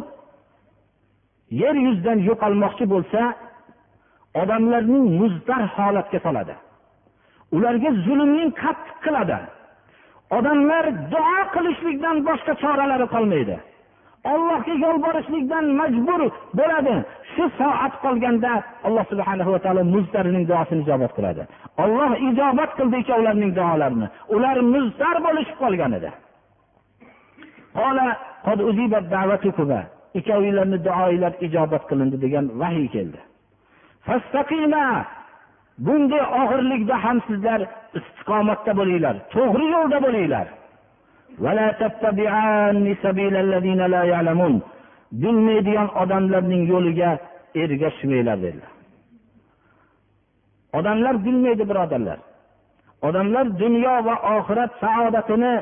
[1.62, 3.22] yer yuzidan yo'qolmoqchi bo'lsa
[4.42, 6.56] odamlarning muztar holatga soladi.
[7.56, 9.38] Ularga zulmning qattiq qiladi.
[10.38, 13.56] Odamlar duo qilishlikdan boshqa choralari qolmaydi.
[14.34, 16.22] Ollohga yolborishlikdan majbur
[16.60, 16.96] bo'ladi.
[17.34, 18.52] Shu soat qolganda
[18.88, 21.44] alloh subhana va taolo muztarining duosini ijobat qiladi.
[21.84, 24.08] Olloh ijobat qildi ikkovlarining duolarini.
[24.36, 26.10] Ular muztar bo'lishib qolgan edi.
[30.20, 33.20] Ikkovinglarni duoinglar ijobat qilindi degan vahiy keldi.
[35.86, 37.62] Bunday og'irlikda ham sizlar
[38.00, 40.48] istiqomatda bo'linglar to'g'ri yo'lda bo'linglar.
[45.22, 47.12] Bilmaydigan odamlarning yo'liga
[47.62, 48.72] ergashmanglar dedilar.
[50.78, 52.20] Odamlar bilmaydi birodarlar.
[53.08, 55.54] Odamlar dunyo va oxirat saodatini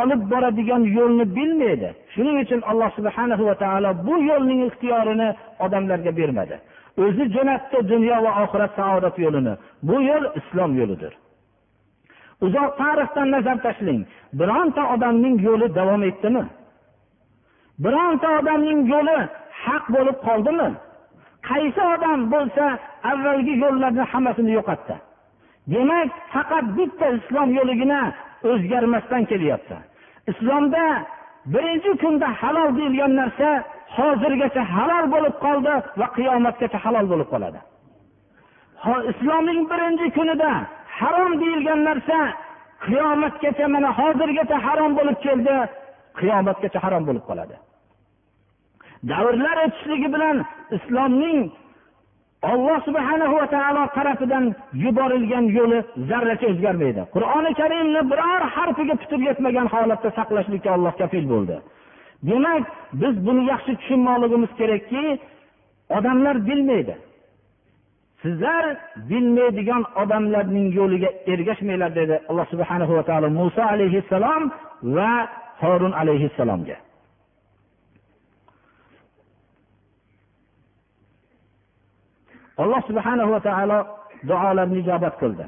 [0.00, 1.88] olib boradigan yo'lni bilmaydi.
[2.14, 5.28] Shuning uchun alloh subhana va taolo bu yo'lning ixtiyorini
[5.64, 6.56] odamlarga bermadi.
[7.04, 9.54] O'zi jo'natdi dunyo va oxirat saodat yo'lini.
[9.88, 11.12] Bu yo'l islom yo'lidir.
[12.46, 14.02] Uzoq tarixdan nazar tashlang.
[14.38, 16.44] Bironta odamning yo'li davom etdimi?
[17.84, 19.18] Bironta odamning yo'li
[19.64, 20.68] haq bo'lib qoldimi?
[21.48, 22.64] Qaysi odam bo'lsa
[23.10, 24.96] avvalgi yo'llarni hammasini yo'qotdi?
[25.72, 28.00] Demak faqat bitta islom yo'ligina
[28.52, 29.76] o'zgarmasdan kelyapti.
[30.30, 30.84] Islomda
[31.54, 33.48] birinchi kunda halol deyilgan narsa
[33.96, 37.60] hozirgacha halol bo'lib qoldi va qiyomatgacha halol bo'lib qoladi.
[39.12, 40.50] Islomning birinchi kunida
[41.00, 42.18] harom deyilgan narsa
[42.86, 45.54] qiyomatgacha mana hozirgacha harom bo'lib keldi
[46.20, 47.56] qiyomatgacha harom bo'lib qoladi.
[49.10, 50.36] Davrlar o'tishligi bilan
[50.76, 51.38] islomning
[52.52, 54.44] olloh subhana va taolo tarafidan
[54.84, 55.78] yuborilgan yo'li
[56.10, 57.02] zarracha o'zgarmaydi.
[57.14, 61.56] Qur'oni karimni biror harfiga putur yetmagan holatda saqlashlikka olloh kafil bo'ldi.
[62.28, 62.62] Demak
[63.00, 65.04] biz buni yaxshi tushunmoqligimiz kerakki
[65.96, 66.94] odamlar bilmaydi.
[68.22, 68.64] Sizlar
[69.10, 74.42] bilmaydigan odamlarning yo'liga ergashmanglar dedi alloh subhana va taolo muso alayhissalom
[74.96, 75.12] va
[75.62, 76.76] horun alayhissalomga.
[82.62, 83.78] Alloh subhana va taolo
[84.28, 85.46] duolarni ijobat qildi.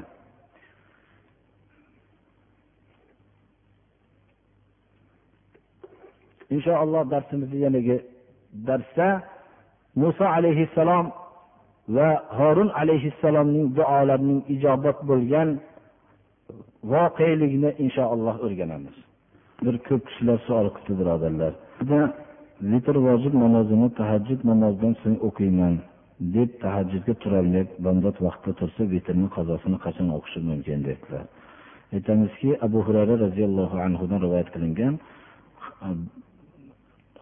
[6.55, 7.97] Inshaalloh darsimizni yanagi
[8.67, 9.07] darsda
[10.01, 11.05] muso alayhissalom
[11.95, 15.49] va horun alayhissalomning duolarining ijobat bo'lgan
[16.93, 18.95] voqelikni inshaalloh o'rganamiz.
[19.63, 21.53] Bir ko'p kishilar savol qilibdi birodarlar.
[22.71, 25.75] Vitr vojib namozini tahajjud namozidan so'ng o'qiyman.
[26.19, 31.25] Deb tahajjudga turolmay bomdod vaqtda tursa vitrni qazosini qachon o'qishi mumkin dedilar.
[31.95, 34.93] Aytamizki abu hurayra roziyallohu anhudan rivoyat qilingan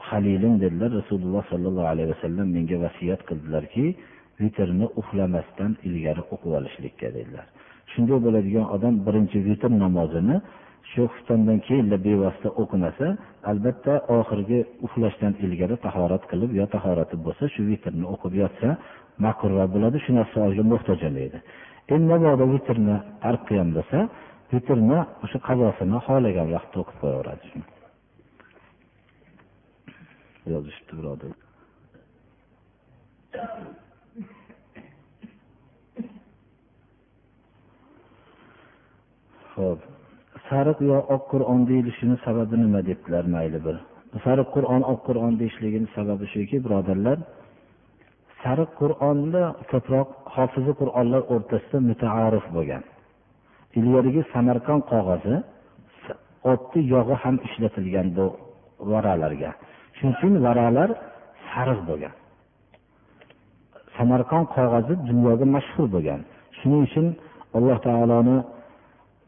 [0.10, 0.90] halilim dedilar.
[1.00, 3.86] Rasululloh sollallohu alayhi vasallam menga vasiyat qildilarki
[4.42, 7.46] vitrni uxlamasdan ilgari o'qib olishlikka dedilar.
[7.92, 10.38] Shunday bo'ladigan odam birinchi vitr namozini
[10.92, 13.08] shu xuftondan keyin bevosita o'qimasa
[13.52, 18.70] albatta oxirgi uxlashdan ilgari tahorat qilib yo tahorati bo'lsa shu vitrni o'qib yotsa
[19.26, 21.38] ma'qulroq bo'ladi shu narsa savolga muhtoj bo'lmaydi
[21.94, 24.00] endi mabodo vitrni tark qilgan bo'lsa
[24.54, 27.46] vitrni o'sha qazosini xohlagan vaqtda o'qib qo'yaveradi
[30.54, 31.32] yozishibdi birodar.
[39.56, 39.82] Ho'p
[40.50, 43.76] sariq yo oq qur'on deyilishini sababi nima debdilar mayli bir.
[44.26, 47.18] Sariq qur'on oq qur'on deyishligini sababi shuki birodarlar
[48.44, 52.84] sariq qur'onni ko'proq hofizi qur'onlar o'rtasida mutaarif bo'lgan.
[53.80, 55.36] Ilgarigi samarqand qog'ozi
[56.52, 58.26] o'tni yog'i ham ishlatilgan bu
[58.92, 59.52] varalarga.
[59.98, 60.90] Shuning uchun varalar
[61.52, 62.14] sariq bo'lgan.
[63.98, 66.20] Samarqand qog'ozi dunyoga mashhur bo'lgan.
[66.58, 67.06] Shuning uchun
[67.58, 68.38] alloh taoloni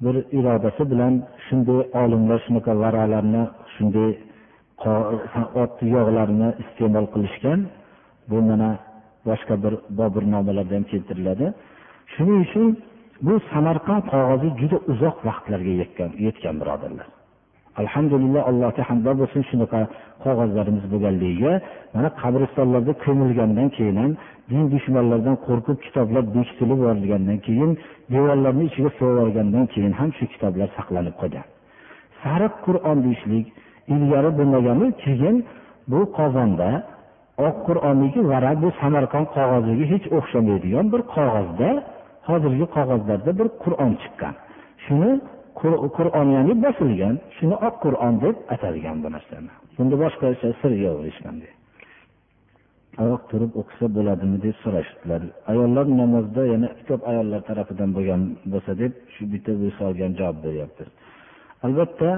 [0.03, 1.13] bir irodasi bilan
[1.45, 3.43] shunday olimlar shunaqa varalarni
[3.75, 4.09] shunday
[5.63, 7.59] ot yog'larini iste'mol qilishgan.
[8.29, 8.69] Bu mana
[9.27, 11.45] boshqa bir bobirnomalarda ham keltiriladi.
[12.13, 12.67] Shuning uchun
[13.25, 17.07] bu samarqand qog'ozi juda uzoq vaqtlarga yetgan yetgan birodarlar.
[17.81, 19.79] Alhamdulillah allohga hamdlar bo'lsin shunaqa
[20.23, 21.51] qog'ozlarimiz bo'lganligiga.
[21.95, 24.11] Mana qabristonlarda ko'milgandan keyin ham
[24.49, 27.71] din dushmanlaridan qo'rqib kitoblar bekitilib yuborilgandan keyin
[28.13, 31.45] devorlarni ichiga sig'ib keyin ham shu kitoblar saqlanib qolgan.
[32.21, 33.45] Sariq qur'on deyishlik
[33.95, 35.35] ilgari bo'lmagani keyin
[35.91, 36.69] bu qozonda
[37.47, 41.69] oq qur'onniki varaq bu samarqand qog'oziga hech o'xshamaydigan bir qog'ozda
[42.29, 44.33] hozirgi qog'ozlarda bir qur'on chiqqan.
[44.85, 45.11] Shuni
[45.97, 49.51] qur'on ya'ni bosilgan shuni oq qur'on deb atalgan bu narsani.
[49.77, 51.51] Bunda boshqacha sir yo'q hech qanday
[53.03, 55.21] oyoq turib o'qisa bo'ladimi deb so'rashdilar
[55.51, 58.21] ayollar namozda yana ko'p ayollar tarafidan bo'lgan
[58.53, 60.83] bo'lsa deb shu bitta savolga javob beryapti.
[61.65, 62.09] Albatta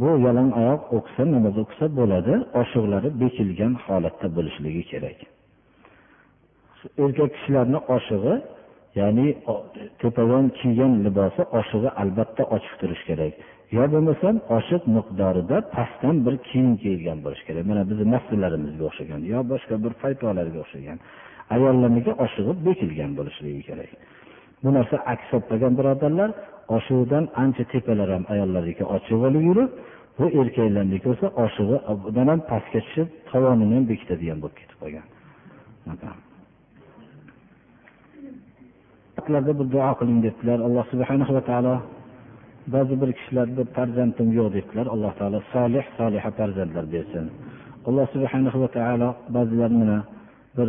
[0.00, 5.18] bu yalang oyoq o'qisa namoz o'qisa bo'ladi oshiqlari bekilgan holatda bo'lishligi kerak.
[7.04, 8.34] Erkak kishilarni oshig'i
[8.98, 9.26] ya'ni
[10.00, 13.32] to'polon kiygan libosi oshig'i albatta ochiq turishi kerak.
[13.76, 17.64] Yo bo'lmasam oshiq miqdorida pastdan bir kiyim kiygan bo'lishi kerak.
[17.70, 20.98] Mana bizni masjidlarimizga o'xshagan yo boshqa bir paytolarga o'xshagan
[21.54, 23.90] ayollarniki oshig'i bekilgan bo'lishligi kerak.
[24.62, 26.30] Bu narsa aks etmagan birodarlar
[26.76, 29.70] oshig'idan ancha tepalar ham ayollarniki ochiq bo'lib yurib
[30.18, 35.06] bu erkaklarniki bo'lsa oshig'idan ham pastga tushib tovonini ham bekitadigan bo'lib ketib qolgan.
[39.28, 40.58] Bir duo qiling debdilar.
[40.66, 41.74] Alloh subhanahu va taolo
[42.74, 44.86] ba'zi bir kishilar bir farzandim yo'q debdilar.
[44.94, 47.24] Alloh taolo solih soliha farzandlar bersin.
[47.88, 49.98] Alloh subhanahu va taolo ba'zilarini
[50.56, 50.68] bir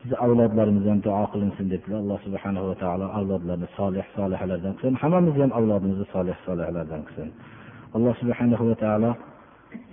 [0.00, 1.98] bizni avlodlarimizdan duo qilinsin debdilar.
[2.04, 4.94] Alloh subhanahu va taolo avlodlarni solih solihalardan qilsin.
[5.02, 7.28] Hammamizni ham avlodimizni solih solihalardan qilsin.
[7.96, 9.10] Alloh subhanahu va taolo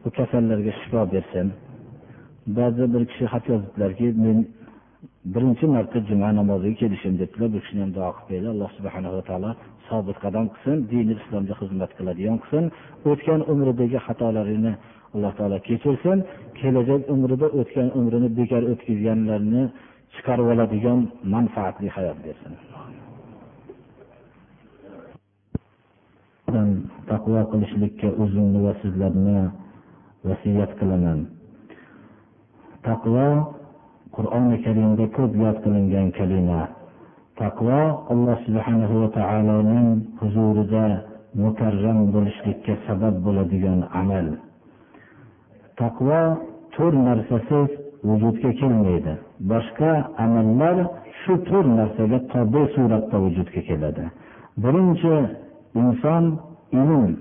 [0.04, 1.48] bu kasallarga shifo bersin.
[2.58, 4.38] Ba'zi bir kishi xat yozibdilarki men
[5.26, 7.50] birinchi marta juma namoziga kelishim debdilar.
[7.54, 9.52] Bu kishini ham duo qilib berdi alloh subhanava taolo
[9.88, 12.64] sobit qadam qilsin dini islomga xizmat qiladigan qilsin.
[13.10, 14.74] O'tgan umridagi xatolarini
[15.16, 16.18] alloh taolo kechirsin.
[16.60, 19.64] Kelajak umrida o'tgan umrini bekor o'tkazganlarni
[20.14, 21.00] chiqarib oladigan
[21.34, 22.54] manfaatli hayot bersin.
[27.12, 29.40] Taqvo qilishlikka o'zimni va sizlarni
[30.28, 31.20] vasiyat qilaman.
[32.88, 33.28] Taqvo
[34.16, 36.62] qur'oni karimda ko'p yod qilingan kalima.
[37.42, 37.80] Taqvo
[38.14, 39.88] alloh subhanahu va taoloning
[40.22, 40.86] huzurida
[41.44, 44.28] mukarram bo'lishlikka sabab bo'ladigan amal.
[45.80, 46.20] Taqvo
[46.76, 47.70] to'rt narsasiz
[48.08, 49.14] vujudga kelmaydi.
[49.52, 49.92] Boshqa
[50.24, 50.78] amallar
[51.22, 54.06] shu to'rt narsaga tobe suratda vujudga keladi.
[54.64, 55.16] Birinchi
[55.82, 56.24] inson
[56.82, 57.12] ilm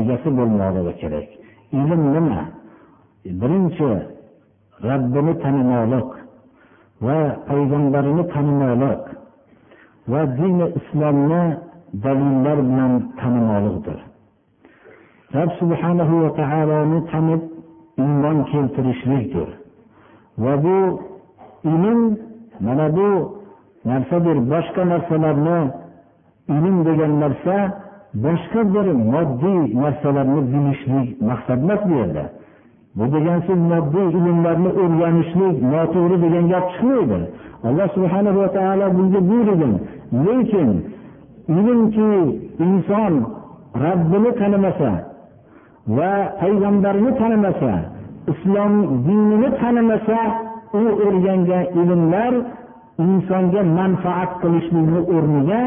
[0.00, 1.28] egasi bo'lmoqligi kerak.
[1.80, 2.40] Ilm nima?
[3.40, 3.90] Birinchi
[4.90, 6.10] rabbini tanimoqlik
[7.06, 7.18] va
[7.48, 9.04] payg'ambarini tanimoqlik
[10.12, 11.42] va dini islomni
[12.04, 13.98] dalillar bilan tanimoqlikdir
[15.34, 17.42] rob subhanahu va taoloni tanib
[17.98, 19.48] iymon keltirishlikdir.
[20.42, 20.78] Va bu
[21.64, 22.00] ilm
[22.60, 23.10] mana bu
[23.90, 25.58] narsadir boshqa narsalarni
[26.56, 27.56] ilm degan narsa
[28.24, 32.24] boshqa bir moddiy narsalarni bilishlik maqsad emas bu yerda.
[32.98, 37.18] Bu degan shu moddiy ilmlarni o'rganishlik noto'g'ri degan gap chiqmaydi.
[37.68, 39.74] Alloh subhana va taolo bunga buyurgan
[40.26, 40.70] lekin
[41.58, 42.12] ilmki
[42.66, 43.14] inson
[43.84, 44.90] rabbini tanimasa
[45.96, 47.72] va payg'ambarni tanimasa
[48.32, 48.72] islom
[49.06, 50.18] dinini tanimasa
[50.80, 52.34] u o'rgangan ilmlar
[53.06, 55.60] insonga manfaat qilishlikni o'rniga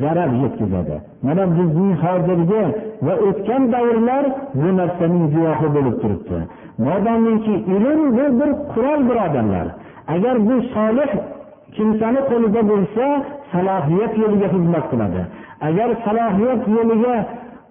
[0.00, 0.96] zarar yetkazadi.
[1.26, 2.62] Mana bizning hozirgi
[3.06, 4.24] va o'tgan davrlar
[4.60, 6.38] bu narsaning guvohi bo'lib turibdi.
[6.78, 9.66] Modomiki ilm bu bir qurol birodarlar.
[10.14, 11.10] Agar bu solih
[11.76, 13.04] kimsani qo'lida bo'lsa
[13.52, 15.20] salohiyat yo'liga xizmat qiladi.
[15.68, 17.16] Agar salohiyat yo'liga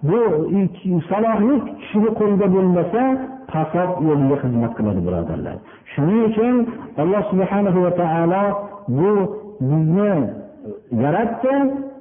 [0.08, 0.20] bu
[1.10, 3.02] salohiyat kishini qo'lida bo'lmasa
[3.52, 5.56] fasod yo'liga xizmat qiladi birodarlar.
[5.92, 6.54] Shuning uchun
[7.02, 8.44] alloh subhanahu va taolo
[8.98, 9.12] bu
[9.68, 10.12] bizni
[11.04, 11.54] yaratdi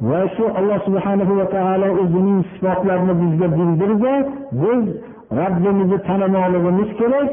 [0.10, 4.14] va shu alloh subhanahu va taolo o'zining sifatlarini bizga bildirdi.
[4.62, 4.82] Biz
[5.32, 7.30] robbimizni tanimoqligimiz kerak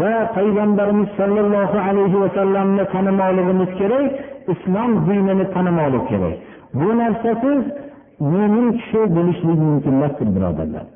[0.00, 4.10] va payg'ambarimiz sollallohu alayhi vasallamni tanimoqligimiz kerak
[4.52, 6.34] islom dinini tanimoqlik kerak.
[6.74, 7.60] Bu narsasiz
[8.32, 10.86] mo'min kishi bo'lishligi mumkin emasdir birodarlar.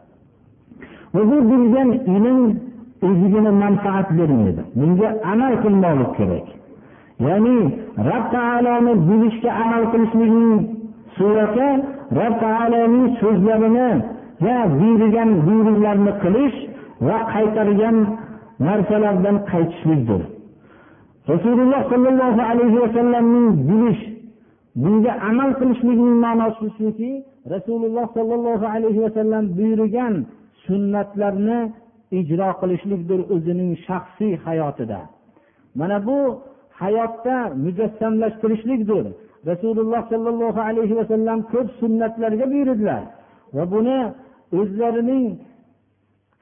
[1.14, 2.40] Va bu bilgan ilm
[3.08, 4.62] o'zigina manfaat bermaydi.
[4.78, 6.46] Bunga amal qilmoqlik kerak.
[7.26, 7.58] Ya'ni
[8.08, 10.60] rob taoloni bilishga amal qilishlikning
[11.16, 11.68] surati
[12.18, 13.88] rob taoloning so'zlarini
[14.80, 16.56] buyurgan buyruqlarni qilish
[17.06, 17.96] va qaytargan
[18.68, 20.22] narsalardan qaytishlikdir.
[21.32, 24.02] Rasululloh sollallohu alayhi vasallamning bilish
[24.82, 27.12] bunga amal qilishlikning ma'nosi shuki
[27.54, 30.14] rasululloh sollallohu alayhi vasallam buyurgan
[30.66, 31.60] sunnatlarni
[32.18, 35.00] ijro qilishlikdir o'zining shaxsiy hayotida.
[35.80, 36.18] Mana bu
[36.80, 39.04] hayotda mujassamlashtirishlikdir.
[39.50, 43.02] Rasululloh sollallohu alayhi vasallam ko'p sunnatlarga buyurdilar
[43.56, 43.98] va buni
[44.58, 45.26] o'zlarining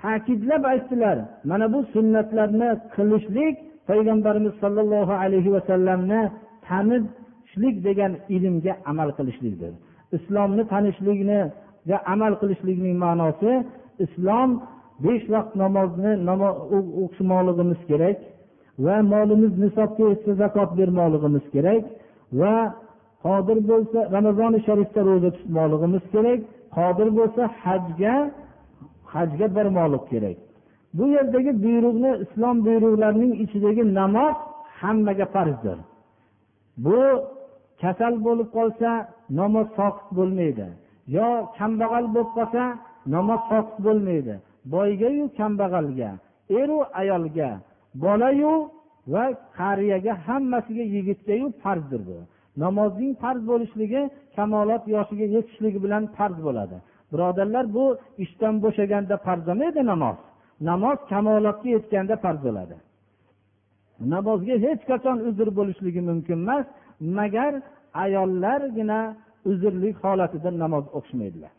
[0.03, 1.19] ta'kidlab aytdilar
[1.51, 3.57] mana bu sunnatlarni qilishlik
[3.89, 6.21] payg'ambarimiz sollallohu alayhi vasallamni
[6.69, 9.73] tanishlik degan ilmga amal qilishlikdir.
[10.17, 13.53] Islomni tanishlikniga amal qilishlikning ma'nosi
[14.05, 14.51] islom
[15.05, 16.13] besh vaqt namozni
[17.03, 18.19] o'qishmoqligimiz kerak
[18.85, 21.83] va molimiz nisobga yetsa zakot bermoqligimiz kerak
[22.41, 22.55] va
[23.25, 26.41] qodir bo'lsa ramazoni sharifda ro'za tutmoqligimiz kerak.
[26.77, 28.15] Qodir bo'lsa hajga
[29.13, 30.37] hajga bormoqlik kerak.
[30.97, 34.37] Bu yerdagi buyruqni islom buyruqlarining ichidagi namoz
[34.81, 35.79] hammaga farzdir.
[36.85, 37.01] Bu
[37.83, 38.91] kasal bo'lib qolsa
[39.41, 40.67] namoz soqit bo'lmaydi.
[41.17, 42.63] Yo kambag'al bo'lib qolsa
[43.15, 44.35] namoz soqit bo'lmaydi.
[44.75, 46.11] Boygayu kambag'alga
[46.61, 47.51] eru ayolga
[48.05, 48.55] bolayu
[49.13, 49.25] va
[49.59, 52.19] qariyaga hammasiga yigitgayu farzdir bu.
[52.63, 54.03] Namozning farz bo'lishligi
[54.37, 56.77] kamolot yoshiga yetishligi bilan farz bo'ladi.
[57.13, 57.85] Birodarlar bu
[58.25, 60.17] ishdan bo'shaganda farz bo'lmaydi namoz?
[60.71, 62.77] Namoz kamolotga yetganda farz bo'ladi.
[64.15, 66.67] Namozga hech qachon uzr bo'lishligi mumkin emas
[67.19, 67.53] magar
[68.05, 69.01] ayollargina
[69.51, 71.53] uzrlik holatida namoz o'qishmaydilar.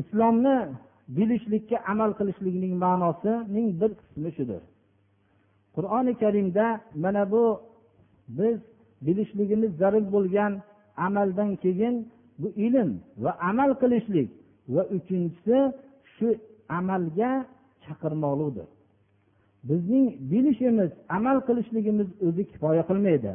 [0.00, 0.56] Islomni
[1.16, 4.62] bilishlikka amal qilishlikning ma'nosining bir qismi shudir.
[5.76, 6.66] Qur'oni karimda
[7.04, 7.44] mana bu
[8.38, 8.58] biz
[9.06, 10.52] bilishligimiz zarur bo'lgan
[11.06, 11.94] amaldan keyin
[12.40, 12.90] bu ilm
[13.24, 14.28] va amal qilishlik
[14.74, 15.58] va uchinchisi
[16.14, 16.28] shu
[16.78, 17.30] amalga
[17.84, 18.68] chaqirmoqlikdir.
[19.68, 23.32] Bizning bilishimiz amal qilishligimiz o'zi kifoya qilmaydi.